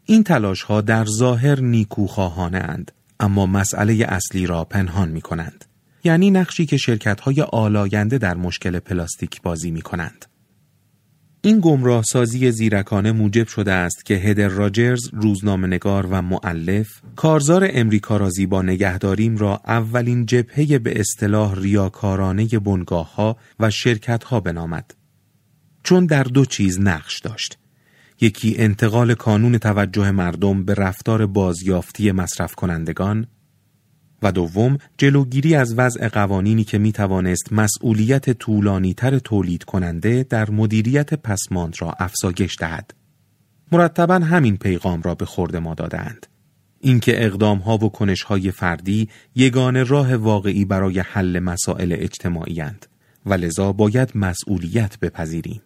این 0.05 0.23
تلاش 0.23 0.61
ها 0.61 0.81
در 0.81 1.05
ظاهر 1.05 1.59
نیکوخواهانه 1.59 2.57
اند 2.57 2.91
اما 3.19 3.45
مسئله 3.45 4.05
اصلی 4.09 4.47
را 4.47 4.63
پنهان 4.63 5.09
می 5.09 5.21
کنند. 5.21 5.65
یعنی 6.03 6.31
نقشی 6.31 6.65
که 6.65 6.77
شرکت 6.77 7.19
های 7.19 7.41
آلاینده 7.41 8.17
در 8.17 8.37
مشکل 8.37 8.79
پلاستیک 8.79 9.41
بازی 9.41 9.71
می 9.71 9.81
کنند. 9.81 10.25
این 11.43 11.59
گمراه 11.59 12.03
سازی 12.03 12.51
زیرکانه 12.51 13.11
موجب 13.11 13.47
شده 13.47 13.71
است 13.71 14.05
که 14.05 14.13
هدر 14.13 14.47
راجرز 14.47 15.09
روزنامه‌نگار 15.13 16.05
و 16.05 16.21
معلف 16.21 16.87
کارزار 17.15 17.67
امریکا 17.73 18.17
را 18.17 18.29
زیبا 18.29 18.61
نگهداریم 18.61 19.37
را 19.37 19.61
اولین 19.67 20.25
جبهه 20.25 20.79
به 20.79 20.99
اصطلاح 20.99 21.55
ریاکارانه 21.55 22.47
بنگاه 22.47 23.15
ها 23.15 23.37
و 23.59 23.69
شرکت 23.69 24.23
ها 24.23 24.39
بنامد. 24.39 24.93
چون 25.83 26.05
در 26.05 26.23
دو 26.23 26.45
چیز 26.45 26.79
نقش 26.79 27.19
داشت. 27.19 27.57
یکی 28.21 28.55
انتقال 28.57 29.13
کانون 29.13 29.57
توجه 29.57 30.11
مردم 30.11 30.65
به 30.65 30.73
رفتار 30.73 31.25
بازیافتی 31.25 32.11
مصرف 32.11 32.55
کنندگان 32.55 33.27
و 34.21 34.31
دوم 34.31 34.77
جلوگیری 34.97 35.55
از 35.55 35.73
وضع 35.77 36.07
قوانینی 36.07 36.63
که 36.63 36.77
می 36.77 36.91
توانست 36.91 37.53
مسئولیت 37.53 38.29
طولانی 38.29 38.93
تر 38.93 39.19
تولید 39.19 39.63
کننده 39.63 40.25
در 40.29 40.49
مدیریت 40.49 41.13
پسماند 41.13 41.75
را 41.79 41.91
افزایش 41.99 42.57
دهد. 42.59 42.93
مرتبا 43.71 44.15
همین 44.15 44.57
پیغام 44.57 45.01
را 45.01 45.15
به 45.15 45.25
خورد 45.25 45.55
ما 45.55 45.73
دادند. 45.73 46.27
اینکه 46.79 47.25
اقدام 47.25 47.57
ها 47.57 47.77
و 47.77 47.89
کنش 47.89 48.23
های 48.23 48.51
فردی 48.51 49.09
یگان 49.35 49.87
راه 49.87 50.15
واقعی 50.15 50.65
برای 50.65 50.99
حل 50.99 51.39
مسائل 51.39 51.95
اجتماعی 51.97 52.61
اند 52.61 52.85
و 53.25 53.33
لذا 53.33 53.71
باید 53.73 54.11
مسئولیت 54.15 54.99
بپذیریم. 54.99 55.61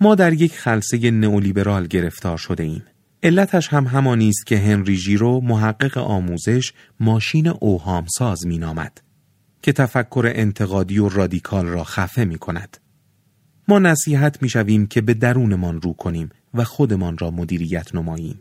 ما 0.00 0.14
در 0.14 0.32
یک 0.32 0.58
خلصه 0.58 1.10
نئولیبرال 1.10 1.86
گرفتار 1.86 2.36
شده 2.36 2.62
ایم. 2.62 2.82
علتش 3.22 3.68
هم 3.68 3.86
همانی 3.86 4.28
است 4.28 4.46
که 4.46 4.58
هنری 4.58 4.96
ژیرو 4.96 5.40
محقق 5.40 5.98
آموزش 5.98 6.72
ماشین 7.00 7.48
اوهامساز 7.48 8.46
مینامد 8.46 9.00
که 9.62 9.72
تفکر 9.72 10.32
انتقادی 10.34 10.98
و 10.98 11.08
رادیکال 11.08 11.66
را 11.66 11.84
خفه 11.84 12.24
می 12.24 12.38
کند. 12.38 12.76
ما 13.68 13.78
نصیحت 13.78 14.42
می 14.42 14.48
شویم 14.48 14.86
که 14.86 15.00
به 15.00 15.14
درونمان 15.14 15.80
رو 15.80 15.92
کنیم 15.92 16.28
و 16.54 16.64
خودمان 16.64 17.18
را 17.18 17.30
مدیریت 17.30 17.94
نماییم. 17.94 18.40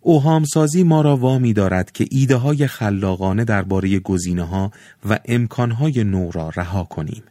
اوهامسازی 0.00 0.82
ما 0.82 1.00
را 1.00 1.16
وامی 1.16 1.52
دارد 1.52 1.92
که 1.92 2.06
ایده 2.10 2.36
های 2.36 2.66
خلاقانه 2.66 3.44
درباره 3.44 3.98
گزینه 3.98 4.42
ها 4.42 4.70
و 5.08 5.18
امکان 5.24 5.70
های 5.70 6.04
نو 6.04 6.30
را 6.30 6.48
رها 6.48 6.84
کنیم. 6.84 7.22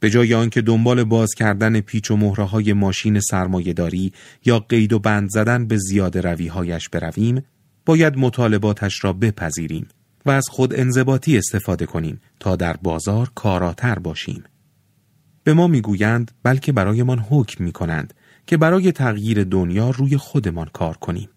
به 0.00 0.10
جای 0.10 0.34
آنکه 0.34 0.62
دنبال 0.62 1.04
باز 1.04 1.34
کردن 1.34 1.80
پیچ 1.80 2.10
و 2.10 2.16
مهره 2.16 2.44
های 2.44 2.72
ماشین 2.72 3.20
سرمایهداری 3.20 4.12
یا 4.44 4.58
قید 4.58 4.92
و 4.92 4.98
بند 4.98 5.30
زدن 5.30 5.66
به 5.66 5.76
زیاد 5.76 6.18
رویهایش 6.18 6.88
برویم، 6.88 7.42
باید 7.86 8.16
مطالباتش 8.16 9.04
را 9.04 9.12
بپذیریم 9.12 9.88
و 10.26 10.30
از 10.30 10.44
خود 10.50 10.80
انضباطی 10.80 11.38
استفاده 11.38 11.86
کنیم 11.86 12.20
تا 12.40 12.56
در 12.56 12.76
بازار 12.76 13.30
کاراتر 13.34 13.98
باشیم. 13.98 14.44
به 15.44 15.54
ما 15.54 15.66
می‌گویند 15.66 16.30
بلکه 16.42 16.72
برایمان 16.72 17.18
حکم 17.18 17.64
می 17.64 17.72
کنند 17.72 18.14
که 18.46 18.56
برای 18.56 18.92
تغییر 18.92 19.44
دنیا 19.44 19.90
روی 19.90 20.16
خودمان 20.16 20.68
کار 20.72 20.96
کنیم. 20.96 21.28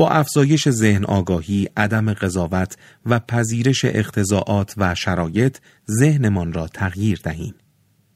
با 0.00 0.10
افزایش 0.10 0.68
ذهن 0.68 1.04
آگاهی، 1.04 1.68
عدم 1.76 2.12
قضاوت 2.12 2.76
و 3.06 3.18
پذیرش 3.18 3.84
اختزاعات 3.84 4.74
و 4.76 4.94
شرایط 4.94 5.58
ذهنمان 5.90 6.52
را 6.52 6.68
تغییر 6.68 7.20
دهیم. 7.24 7.54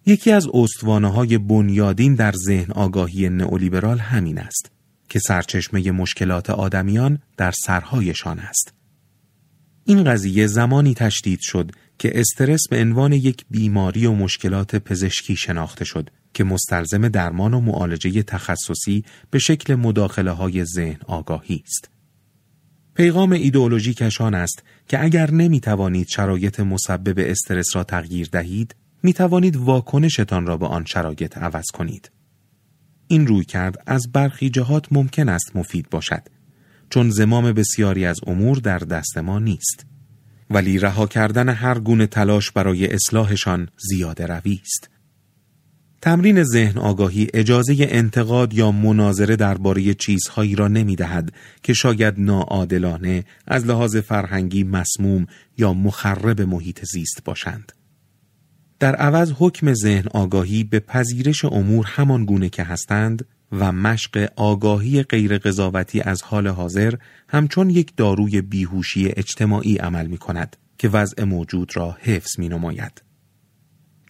یکی 0.07 0.33
از 0.33 0.49
استوانه 0.55 1.13
های 1.13 1.39
بنیادین 1.39 2.15
در 2.15 2.33
ذهن 2.33 2.73
آگاهی 2.73 3.29
نئولیبرال 3.29 3.99
همین 3.99 4.39
است 4.39 4.71
که 5.09 5.19
سرچشمه 5.19 5.91
مشکلات 5.91 6.51
آدمیان 6.51 7.19
در 7.37 7.51
سرهایشان 7.51 8.39
است. 8.39 8.73
این 9.85 10.05
قضیه 10.05 10.47
زمانی 10.47 10.95
تشدید 10.95 11.41
شد 11.41 11.71
که 11.99 12.21
استرس 12.21 12.61
به 12.71 12.81
عنوان 12.81 13.13
یک 13.13 13.45
بیماری 13.51 14.07
و 14.07 14.13
مشکلات 14.13 14.77
پزشکی 14.77 15.37
شناخته 15.37 15.85
شد 15.85 16.11
که 16.35 16.45
مستلزم 16.45 17.09
درمان 17.09 17.55
و 17.55 17.61
معالجه 17.61 18.23
تخصصی 18.23 19.05
به 19.31 19.39
شکل 19.39 19.75
مداخله 19.75 20.31
های 20.31 20.65
ذهن 20.65 21.01
آگاهی 21.07 21.63
است. 21.67 21.91
پیغام 22.95 23.33
ایدئولوژی 23.33 23.95
کشان 23.95 24.35
است 24.35 24.63
که 24.89 25.05
اگر 25.05 25.31
نمی 25.31 25.61
توانید 25.61 26.09
شرایط 26.09 26.61
مسبب 26.61 27.15
استرس 27.19 27.67
را 27.77 27.85
تغییر 27.85 28.29
دهید، 28.33 28.75
می 29.03 29.13
توانید 29.13 29.57
واکنشتان 29.57 30.47
را 30.47 30.57
به 30.57 30.67
آن 30.67 30.85
شرایط 30.85 31.39
عوض 31.39 31.67
کنید. 31.75 32.11
این 33.09 33.27
روی 33.27 33.45
کرد 33.45 33.83
از 33.87 34.13
برخی 34.13 34.51
جهات 34.51 34.87
ممکن 34.91 35.29
است 35.29 35.57
مفید 35.57 35.91
باشد 35.91 36.23
چون 36.91 37.11
زمام 37.11 37.53
بسیاری 37.53 38.07
از 38.07 38.21
امور 38.27 38.59
در 38.59 38.79
دست 38.79 39.19
ما 39.19 39.39
نیست 39.39 39.87
ولی 40.51 40.79
رها 40.79 41.07
کردن 41.07 41.49
هر 41.49 41.79
گونه 41.79 42.07
تلاش 42.07 42.51
برای 42.51 42.87
اصلاحشان 42.87 43.69
زیاده 43.79 44.27
روی 44.27 44.61
است 44.63 44.91
تمرین 46.05 46.43
ذهن 46.43 46.79
آگاهی 46.79 47.29
اجازه 47.35 47.77
انتقاد 47.79 48.55
یا 48.55 48.71
مناظره 48.71 49.37
درباره 49.37 49.95
چیزهایی 49.95 50.55
را 50.55 50.69
نمی 50.69 50.97
دهد 50.97 51.33
که 51.63 51.73
شاید 51.73 52.15
ناعادلانه 52.19 53.25
از 53.47 53.67
لحاظ 53.67 53.97
فرهنگی 53.97 54.65
مسموم 54.65 55.27
یا 55.59 55.75
مخرب 55.75 56.41
محیط 56.41 56.85
زیست 56.85 57.25
باشند. 57.25 57.73
در 58.79 58.95
عوض 58.95 59.33
حکم 59.39 59.75
ذهن 59.75 60.09
آگاهی 60.15 60.65
به 60.65 60.81
پذیرش 60.81 61.45
امور 61.45 61.87
همان 61.87 62.25
گونه 62.25 62.49
که 62.49 62.63
هستند 62.63 63.27
و 63.53 63.73
مشق 63.73 64.29
آگاهی 64.37 65.03
غیر 65.03 65.39
قضاوتی 65.39 66.01
از 66.01 66.23
حال 66.23 66.49
حاضر 66.49 66.95
همچون 67.29 67.71
یک 67.71 67.93
داروی 67.97 68.41
بیهوشی 68.41 69.09
اجتماعی 69.17 69.77
عمل 69.77 70.07
می 70.07 70.19
کند 70.19 70.57
که 70.79 70.89
وضع 70.89 71.25
موجود 71.25 71.77
را 71.77 71.97
حفظ 72.01 72.39
می 72.39 72.49
نماید. 72.49 73.04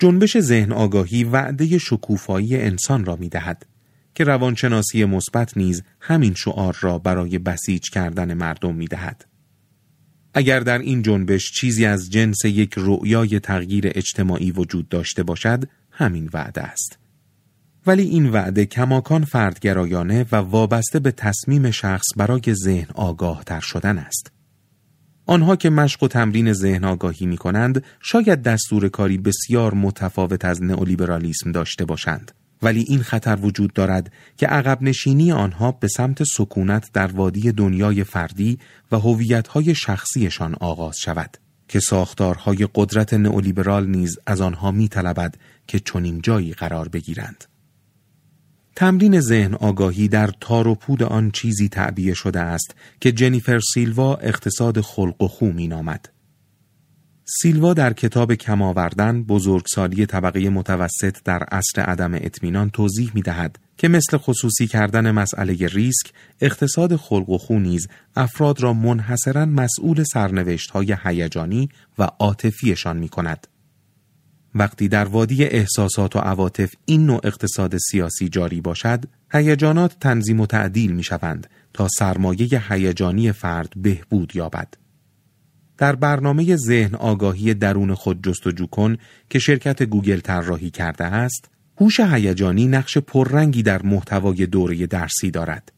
جنبش 0.00 0.40
ذهن 0.40 0.72
آگاهی 0.72 1.24
وعده 1.24 1.78
شکوفایی 1.78 2.56
انسان 2.56 3.04
را 3.04 3.16
می 3.16 3.28
دهد. 3.28 3.66
که 4.14 4.24
روانشناسی 4.24 5.04
مثبت 5.04 5.56
نیز 5.56 5.82
همین 6.00 6.34
شعار 6.34 6.76
را 6.80 6.98
برای 6.98 7.38
بسیج 7.38 7.90
کردن 7.90 8.34
مردم 8.34 8.74
می 8.74 8.86
دهد. 8.86 9.24
اگر 10.34 10.60
در 10.60 10.78
این 10.78 11.02
جنبش 11.02 11.52
چیزی 11.52 11.86
از 11.86 12.10
جنس 12.10 12.44
یک 12.44 12.74
رؤیای 12.76 13.40
تغییر 13.40 13.92
اجتماعی 13.94 14.50
وجود 14.50 14.88
داشته 14.88 15.22
باشد، 15.22 15.64
همین 15.90 16.30
وعده 16.32 16.62
است. 16.62 16.98
ولی 17.86 18.02
این 18.02 18.30
وعده 18.30 18.66
کماکان 18.66 19.24
فردگرایانه 19.24 20.26
و 20.32 20.36
وابسته 20.36 20.98
به 20.98 21.10
تصمیم 21.10 21.70
شخص 21.70 22.06
برای 22.16 22.54
ذهن 22.64 22.86
آگاه 22.94 23.44
تر 23.44 23.60
شدن 23.60 23.98
است. 23.98 24.33
آنها 25.26 25.56
که 25.56 25.70
مشق 25.70 26.02
و 26.02 26.08
تمرین 26.08 26.52
ذهن 26.52 26.84
آگاهی 26.84 27.26
می 27.26 27.36
کنند 27.36 27.84
شاید 28.00 28.42
دستور 28.42 28.88
کاری 28.88 29.18
بسیار 29.18 29.74
متفاوت 29.74 30.44
از 30.44 30.62
نئولیبرالیسم 30.62 31.52
داشته 31.52 31.84
باشند. 31.84 32.32
ولی 32.62 32.84
این 32.88 33.02
خطر 33.02 33.38
وجود 33.42 33.72
دارد 33.72 34.12
که 34.36 34.46
عقب 34.46 34.82
نشینی 34.82 35.32
آنها 35.32 35.72
به 35.72 35.88
سمت 35.88 36.22
سکونت 36.22 36.90
در 36.92 37.06
وادی 37.06 37.52
دنیای 37.52 38.04
فردی 38.04 38.58
و 38.92 38.98
هویت‌های 38.98 39.74
شخصیشان 39.74 40.54
آغاز 40.54 40.98
شود 40.98 41.36
که 41.68 41.80
ساختارهای 41.80 42.68
قدرت 42.74 43.14
نئولیبرال 43.14 43.86
نیز 43.86 44.18
از 44.26 44.40
آنها 44.40 44.70
می‌طلبد 44.70 45.34
که 45.66 45.78
چنین 45.80 46.20
جایی 46.22 46.52
قرار 46.52 46.88
بگیرند. 46.88 47.44
تمرین 48.76 49.20
ذهن 49.20 49.54
آگاهی 49.54 50.08
در 50.08 50.30
تار 50.40 50.68
و 50.68 50.74
پود 50.74 51.02
آن 51.02 51.30
چیزی 51.30 51.68
تعبیه 51.68 52.14
شده 52.14 52.40
است 52.40 52.74
که 53.00 53.12
جنیفر 53.12 53.60
سیلوا 53.74 54.14
اقتصاد 54.14 54.80
خلق 54.80 55.22
و 55.22 55.28
خو 55.28 55.46
می 55.46 55.68
نامد. 55.68 56.08
سیلوا 57.26 57.74
در 57.74 57.92
کتاب 57.92 58.34
کم 58.34 58.62
آوردن 58.62 59.22
بزرگسالی 59.22 60.06
طبقه 60.06 60.48
متوسط 60.48 61.16
در 61.24 61.42
عصر 61.42 61.80
عدم 61.80 62.14
اطمینان 62.14 62.70
توضیح 62.70 63.10
می 63.14 63.22
دهد 63.22 63.58
که 63.78 63.88
مثل 63.88 64.16
خصوصی 64.16 64.66
کردن 64.66 65.10
مسئله 65.10 65.66
ریسک 65.66 66.12
اقتصاد 66.40 66.96
خلق 66.96 67.30
و 67.30 67.38
خو 67.38 67.58
نیز 67.58 67.88
افراد 68.16 68.60
را 68.60 68.72
منحصرا 68.72 69.46
مسئول 69.46 70.02
سرنوشت 70.02 70.70
های 70.70 70.96
هیجانی 71.04 71.68
و 71.98 72.02
عاطفیشان 72.02 72.96
می 72.96 73.08
کند. 73.08 73.46
وقتی 74.54 74.88
در 74.88 75.04
وادی 75.04 75.44
احساسات 75.44 76.16
و 76.16 76.18
عواطف 76.18 76.74
این 76.84 77.06
نوع 77.06 77.20
اقتصاد 77.24 77.76
سیاسی 77.76 78.28
جاری 78.28 78.60
باشد، 78.60 79.04
هیجانات 79.32 79.96
تنظیم 80.00 80.40
و 80.40 80.46
تعدیل 80.46 80.92
می 80.92 81.02
شوند 81.02 81.46
تا 81.72 81.88
سرمایه 81.88 82.72
هیجانی 82.72 83.32
فرد 83.32 83.72
بهبود 83.76 84.36
یابد. 84.36 84.74
در 85.78 85.96
برنامه 85.96 86.56
ذهن 86.56 86.94
آگاهی 86.94 87.54
درون 87.54 87.94
خود 87.94 88.24
جستجو 88.24 88.66
کن 88.66 88.96
که 89.30 89.38
شرکت 89.38 89.82
گوگل 89.82 90.20
طراحی 90.20 90.70
کرده 90.70 91.04
است، 91.04 91.50
هوش 91.80 92.00
هیجانی 92.00 92.66
نقش 92.66 92.98
پررنگی 92.98 93.62
در 93.62 93.82
محتوای 93.82 94.46
دوره 94.46 94.86
درسی 94.86 95.30
دارد. 95.30 95.72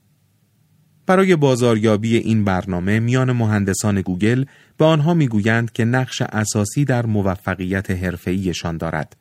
برای 1.07 1.36
بازاریابی 1.36 2.16
این 2.16 2.44
برنامه 2.44 3.00
میان 3.00 3.32
مهندسان 3.32 4.00
گوگل 4.00 4.44
به 4.78 4.84
آنها 4.84 5.14
می‌گویند 5.14 5.72
که 5.72 5.84
نقش 5.84 6.22
اساسی 6.22 6.84
در 6.84 7.07
موفقیت 7.07 7.90
حرفه‌ایشان 7.90 8.76
دارد. 8.76 9.16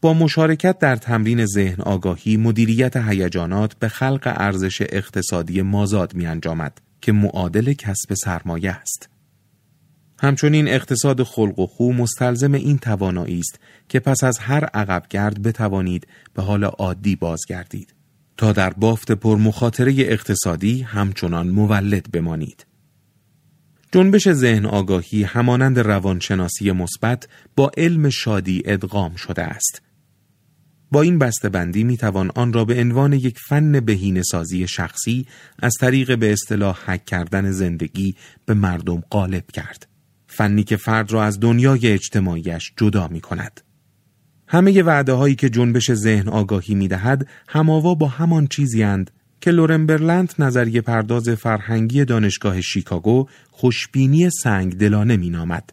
با 0.00 0.14
مشارکت 0.14 0.78
در 0.78 0.96
تمرین 0.96 1.46
ذهن 1.46 1.82
آگاهی 1.82 2.36
مدیریت 2.36 2.96
هیجانات 2.96 3.74
به 3.74 3.88
خلق 3.88 4.32
ارزش 4.36 4.82
اقتصادی 4.82 5.62
مازاد 5.62 6.14
می 6.14 6.26
انجامد 6.26 6.80
که 7.00 7.12
معادل 7.12 7.72
کسب 7.72 8.14
سرمایه 8.14 8.70
است. 8.70 9.08
همچنین 10.18 10.68
اقتصاد 10.68 11.22
خلق 11.22 11.58
و 11.58 11.66
خو 11.66 11.92
مستلزم 11.92 12.52
این 12.52 12.78
توانایی 12.78 13.38
است 13.38 13.60
که 13.88 14.00
پس 14.00 14.24
از 14.24 14.38
هر 14.38 14.64
عقبگرد 14.64 15.42
بتوانید 15.42 16.06
به 16.34 16.42
حال 16.42 16.64
عادی 16.64 17.16
بازگردید 17.16 17.94
تا 18.40 18.52
در 18.52 18.70
بافت 18.70 19.12
پرمخاطره 19.12 19.94
اقتصادی 19.98 20.82
همچنان 20.82 21.48
مولد 21.48 22.10
بمانید. 22.12 22.66
جنبش 23.92 24.32
ذهن 24.32 24.66
آگاهی 24.66 25.22
همانند 25.22 25.78
روانشناسی 25.78 26.72
مثبت 26.72 27.28
با 27.56 27.70
علم 27.76 28.10
شادی 28.10 28.62
ادغام 28.64 29.14
شده 29.14 29.42
است. 29.42 29.82
با 30.92 31.02
این 31.02 31.18
بندی 31.18 31.84
می 31.84 31.96
توان 31.96 32.30
آن 32.34 32.52
را 32.52 32.64
به 32.64 32.80
عنوان 32.80 33.12
یک 33.12 33.38
فن 33.48 33.80
بهینه 33.80 34.22
سازی 34.22 34.68
شخصی 34.68 35.26
از 35.58 35.72
طریق 35.80 36.18
به 36.18 36.32
اصطلاح 36.32 36.78
حک 36.86 37.04
کردن 37.04 37.50
زندگی 37.50 38.14
به 38.46 38.54
مردم 38.54 39.02
غالب 39.10 39.50
کرد. 39.50 39.86
فنی 40.26 40.64
که 40.64 40.76
فرد 40.76 41.12
را 41.12 41.24
از 41.24 41.40
دنیای 41.40 41.86
اجتماعیش 41.86 42.72
جدا 42.76 43.08
می 43.08 43.20
کند. 43.20 43.60
همه 44.52 44.82
وعده 44.82 45.12
هایی 45.12 45.34
که 45.34 45.50
جنبش 45.50 45.92
ذهن 45.92 46.28
آگاهی 46.28 46.74
می 46.74 46.88
دهد 46.88 47.26
هماوا 47.48 47.94
با 47.94 48.08
همان 48.08 48.46
چیزی 48.46 48.82
اند 48.82 49.10
که 49.40 49.50
لورن 49.50 49.86
برلند 49.86 50.34
نظریه 50.38 50.80
پرداز 50.80 51.28
فرهنگی 51.28 52.04
دانشگاه 52.04 52.60
شیکاگو 52.60 53.26
خوشبینی 53.50 54.30
سنگ 54.30 54.78
دلانه 54.78 55.16
می 55.16 55.30
نامد. 55.30 55.72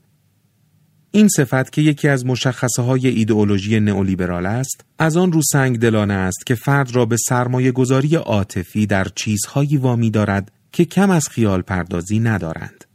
این 1.11 1.27
صفت 1.27 1.71
که 1.71 1.81
یکی 1.81 2.07
از 2.07 2.25
مشخصه 2.25 2.81
های 2.81 3.07
ایدئولوژی 3.07 3.79
نئولیبرال 3.79 4.45
است، 4.45 4.85
از 4.99 5.17
آن 5.17 5.31
رو 5.31 5.41
سنگ 5.51 5.79
دلانه 5.79 6.13
است 6.13 6.45
که 6.45 6.55
فرد 6.55 6.95
را 6.95 7.05
به 7.05 7.17
سرمایه 7.17 7.71
گذاری 7.71 8.15
عاطفی 8.15 8.85
در 8.85 9.07
چیزهایی 9.15 9.77
وامی 9.77 10.11
دارد 10.11 10.51
که 10.71 10.85
کم 10.85 11.09
از 11.09 11.29
خیال 11.29 11.61
پردازی 11.61 12.19
ندارند. 12.19 12.85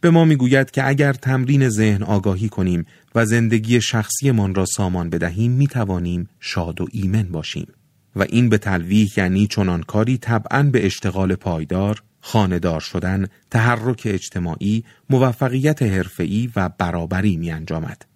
به 0.00 0.10
ما 0.10 0.24
می‌گوید 0.24 0.70
که 0.70 0.88
اگر 0.88 1.12
تمرین 1.12 1.68
ذهن 1.68 2.02
آگاهی 2.02 2.48
کنیم 2.48 2.86
و 3.14 3.24
زندگی 3.24 3.80
شخصیمان 3.80 4.54
را 4.54 4.64
سامان 4.64 5.10
بدهیم 5.10 5.52
می 5.52 5.66
توانیم 5.66 6.28
شاد 6.40 6.80
و 6.80 6.86
ایمن 6.92 7.22
باشیم 7.22 7.66
و 8.16 8.22
این 8.22 8.48
به 8.48 8.58
تلویح 8.58 9.08
یعنی 9.16 9.46
چنان 9.46 9.82
کاری 9.82 10.18
طبعا 10.18 10.62
به 10.62 10.86
اشتغال 10.86 11.34
پایدار، 11.34 12.02
خاندار 12.20 12.80
شدن، 12.80 13.26
تحرک 13.50 14.02
اجتماعی، 14.04 14.84
موفقیت 15.10 15.82
حرفه‌ای 15.82 16.50
و 16.56 16.68
برابری 16.78 17.36
می 17.36 17.50
انجامد. 17.50 18.06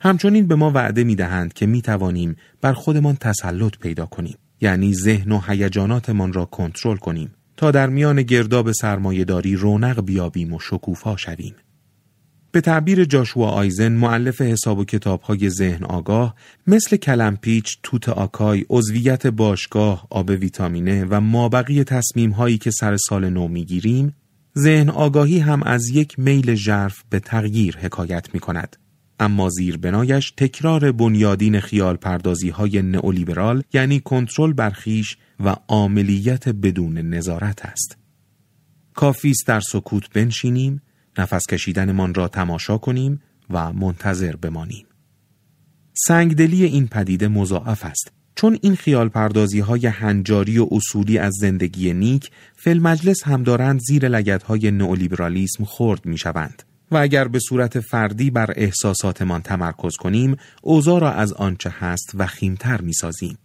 همچنین 0.00 0.46
به 0.46 0.54
ما 0.54 0.70
وعده 0.70 1.04
می 1.04 1.14
دهند 1.14 1.52
که 1.52 1.66
می 1.66 1.82
توانیم 1.82 2.36
بر 2.60 2.72
خودمان 2.72 3.16
تسلط 3.16 3.78
پیدا 3.78 4.06
کنیم 4.06 4.38
یعنی 4.60 4.94
ذهن 4.94 5.32
و 5.32 5.40
هیجاناتمان 5.48 6.32
را 6.32 6.44
کنترل 6.44 6.96
کنیم 6.96 7.34
تا 7.56 7.70
در 7.70 7.88
میان 7.88 8.22
گرداب 8.22 8.72
سرمایهداری 8.72 9.56
رونق 9.56 10.04
بیابیم 10.04 10.52
و 10.52 10.60
شکوفا 10.60 11.16
شویم. 11.16 11.54
به 12.56 12.60
تعبیر 12.60 13.04
جاشوا 13.04 13.48
آیزن 13.48 13.92
معلف 13.92 14.40
حساب 14.40 14.78
و 14.78 14.84
کتابهای 14.84 15.50
ذهن 15.50 15.84
آگاه 15.84 16.34
مثل 16.66 16.96
کلمپیچ، 16.96 17.78
توت 17.82 18.08
آکای، 18.08 18.64
عضویت 18.70 19.26
باشگاه، 19.26 20.06
آب 20.10 20.28
ویتامینه 20.28 21.04
و 21.04 21.20
مابقی 21.20 21.84
تصمیم 21.84 22.30
هایی 22.30 22.58
که 22.58 22.70
سر 22.70 22.96
سال 22.96 23.28
نو 23.28 23.48
می‌گیریم 23.48 24.14
ذهن 24.58 24.90
آگاهی 24.90 25.38
هم 25.38 25.62
از 25.62 25.88
یک 25.88 26.18
میل 26.18 26.54
ژرف 26.54 27.02
به 27.10 27.20
تغییر 27.20 27.76
حکایت 27.76 28.34
می 28.34 28.40
کند. 28.40 28.76
اما 29.20 29.48
زیربنایش 29.48 30.30
تکرار 30.36 30.92
بنیادین 30.92 31.60
خیال 31.60 31.96
پردازی 31.96 32.48
های 32.48 32.82
نئولیبرال 32.82 33.62
یعنی 33.72 34.00
کنترل 34.00 34.52
برخیش 34.52 35.16
و 35.44 35.56
عاملیت 35.68 36.48
بدون 36.48 36.98
نظارت 36.98 37.66
است. 37.66 37.96
کافی 38.94 39.30
است 39.30 39.46
در 39.46 39.60
سکوت 39.60 40.10
بنشینیم، 40.12 40.82
نفس 41.18 41.42
کشیدنمان 41.50 42.14
را 42.14 42.28
تماشا 42.28 42.78
کنیم 42.78 43.22
و 43.50 43.72
منتظر 43.72 44.36
بمانیم. 44.36 44.86
سنگدلی 45.94 46.64
این 46.64 46.88
پدیده 46.88 47.28
مضاعف 47.28 47.84
است 47.84 48.12
چون 48.34 48.58
این 48.62 48.74
خیال 48.76 49.08
پردازی 49.08 49.60
های 49.60 49.86
هنجاری 49.86 50.58
و 50.58 50.68
اصولی 50.70 51.18
از 51.18 51.32
زندگی 51.40 51.92
نیک 51.92 52.30
فل 52.56 52.78
مجلس 52.78 53.22
هم 53.24 53.42
دارند 53.42 53.80
زیر 53.80 54.08
لگت 54.08 54.42
های 54.42 54.70
نئولیبرالیسم 54.70 55.64
خرد 55.64 56.06
می 56.06 56.18
شوند. 56.18 56.62
و 56.90 56.96
اگر 56.96 57.28
به 57.28 57.38
صورت 57.38 57.80
فردی 57.80 58.30
بر 58.30 58.52
احساساتمان 58.56 59.42
تمرکز 59.42 59.96
کنیم 59.96 60.36
اوضاع 60.62 61.00
را 61.00 61.12
از 61.12 61.32
آنچه 61.32 61.74
هست 61.78 62.10
و 62.14 62.26
خیمتر 62.26 62.80
می 62.80 62.92
سازیم. 62.92 63.38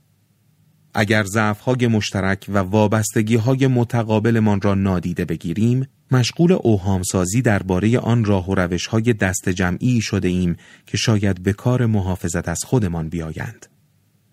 اگر 0.94 1.24
ضعفهای 1.24 1.88
مشترک 1.88 2.46
و 2.50 2.58
وابستگی 2.58 3.36
های 3.36 3.68
متقابلمان 3.68 4.62
را 4.62 4.74
نادیده 4.74 5.26
بگیریم 5.26 5.88
مشغول 6.12 6.52
اوهامسازی 6.52 7.42
درباره 7.42 8.00
آن 8.00 8.26
راه 8.26 8.50
و 8.50 8.56
روش 8.56 8.88
های 8.88 9.14
دست 9.14 9.50
جمعی 9.50 10.02
شده 10.02 10.28
ایم 10.28 10.58
که 10.86 10.98
شاید 10.98 11.44
به 11.44 11.54
کار 11.54 11.86
محافظت 11.86 12.50
از 12.50 12.64
خودمان 12.64 13.10
بیایند 13.10 13.66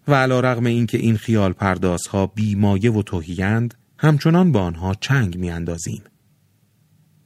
و 0.08 0.14
علا 0.14 0.40
رغم 0.40 0.66
اینکه 0.66 0.98
این 0.98 1.16
خیال 1.16 1.52
پردازها 1.52 2.26
بیمایه 2.26 2.92
و 2.92 3.02
توهیند 3.02 3.74
همچنان 3.98 4.52
با 4.52 4.60
آنها 4.60 4.94
چنگ 4.94 5.38
میاندازیم. 5.38 6.02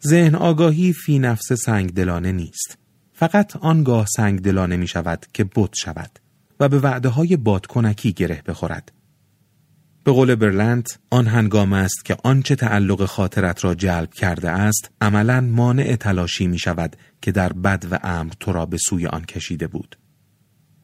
ذهن 0.07 0.35
آگاهی 0.35 0.93
فی 0.93 1.19
نفس 1.19 1.53
سنگ 1.53 1.95
دلانه 1.95 2.33
نیست. 2.33 2.79
فقط 3.13 3.57
آنگاه 3.57 4.07
سنگ 4.17 4.41
دلانه 4.41 4.77
می 4.77 4.87
شود 4.87 5.27
که 5.33 5.45
بت 5.45 5.75
شود 5.75 6.11
و 6.61 6.69
به 6.69 6.79
وعده 6.79 7.09
های 7.09 7.37
بادکنکی 7.37 8.13
گره 8.13 8.43
بخورد. 8.47 8.93
به 10.05 10.13
قول 10.13 10.35
برلند 10.35 10.89
آن 11.11 11.27
هنگام 11.27 11.73
است 11.73 12.05
که 12.05 12.17
آنچه 12.25 12.57
تعلق 12.57 13.05
خاطرت 13.05 13.65
را 13.65 13.75
جلب 13.75 14.15
کرده 14.15 14.51
است 14.51 14.91
عملا 15.01 15.41
مانع 15.41 15.97
تلاشی 15.97 16.47
می 16.47 16.59
شود 16.59 16.97
که 17.23 17.33
در 17.33 17.53
بد 17.53 17.87
و 17.91 17.99
امر 18.03 18.33
تو 18.41 18.53
را 18.53 18.67
به 18.67 18.77
سوی 18.77 19.07
آن 19.07 19.25
کشیده 19.25 19.67
بود. 19.67 19.99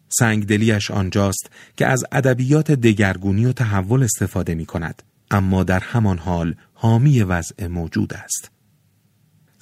سنگدلیش 0.09 0.91
آنجاست 0.91 1.51
که 1.77 1.87
از 1.87 2.05
ادبیات 2.13 2.71
دگرگونی 2.71 3.47
و 3.47 3.53
تحول 3.53 4.03
استفاده 4.03 4.55
می 4.55 4.67
کند 4.67 5.03
اما 5.31 5.65
در 5.65 5.81
همان 5.81 6.19
حال 6.19 6.55
حامی 6.75 7.23
وضع 7.23 7.67
موجود 7.67 8.15
است. 8.15 8.51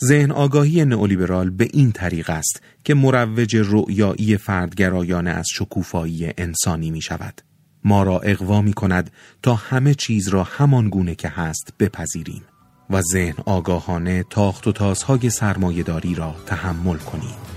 ذهن 0.04 0.32
آگاهی 0.32 0.84
نئولیبرال 0.84 1.50
به 1.50 1.68
این 1.72 1.92
طریق 1.92 2.30
است 2.30 2.62
که 2.84 2.94
مروج 2.94 3.56
رؤیایی 3.56 4.36
فردگرایانه 4.36 5.30
از 5.30 5.46
شکوفایی 5.52 6.32
انسانی 6.38 6.90
می 6.90 7.02
شود. 7.02 7.42
ما 7.86 8.02
را 8.02 8.18
اقوا 8.18 8.62
می 8.62 8.72
کند 8.72 9.10
تا 9.42 9.54
همه 9.54 9.94
چیز 9.94 10.28
را 10.28 10.42
همان 10.42 10.88
گونه 10.88 11.14
که 11.14 11.28
هست 11.28 11.72
بپذیریم 11.78 12.42
و 12.90 13.02
ذهن 13.02 13.34
آگاهانه 13.46 14.24
تاخت 14.30 14.66
و 14.66 14.72
تازهای 14.72 15.30
سرمایهداری 15.30 16.14
را 16.14 16.34
تحمل 16.46 16.96
کنیم. 16.96 17.55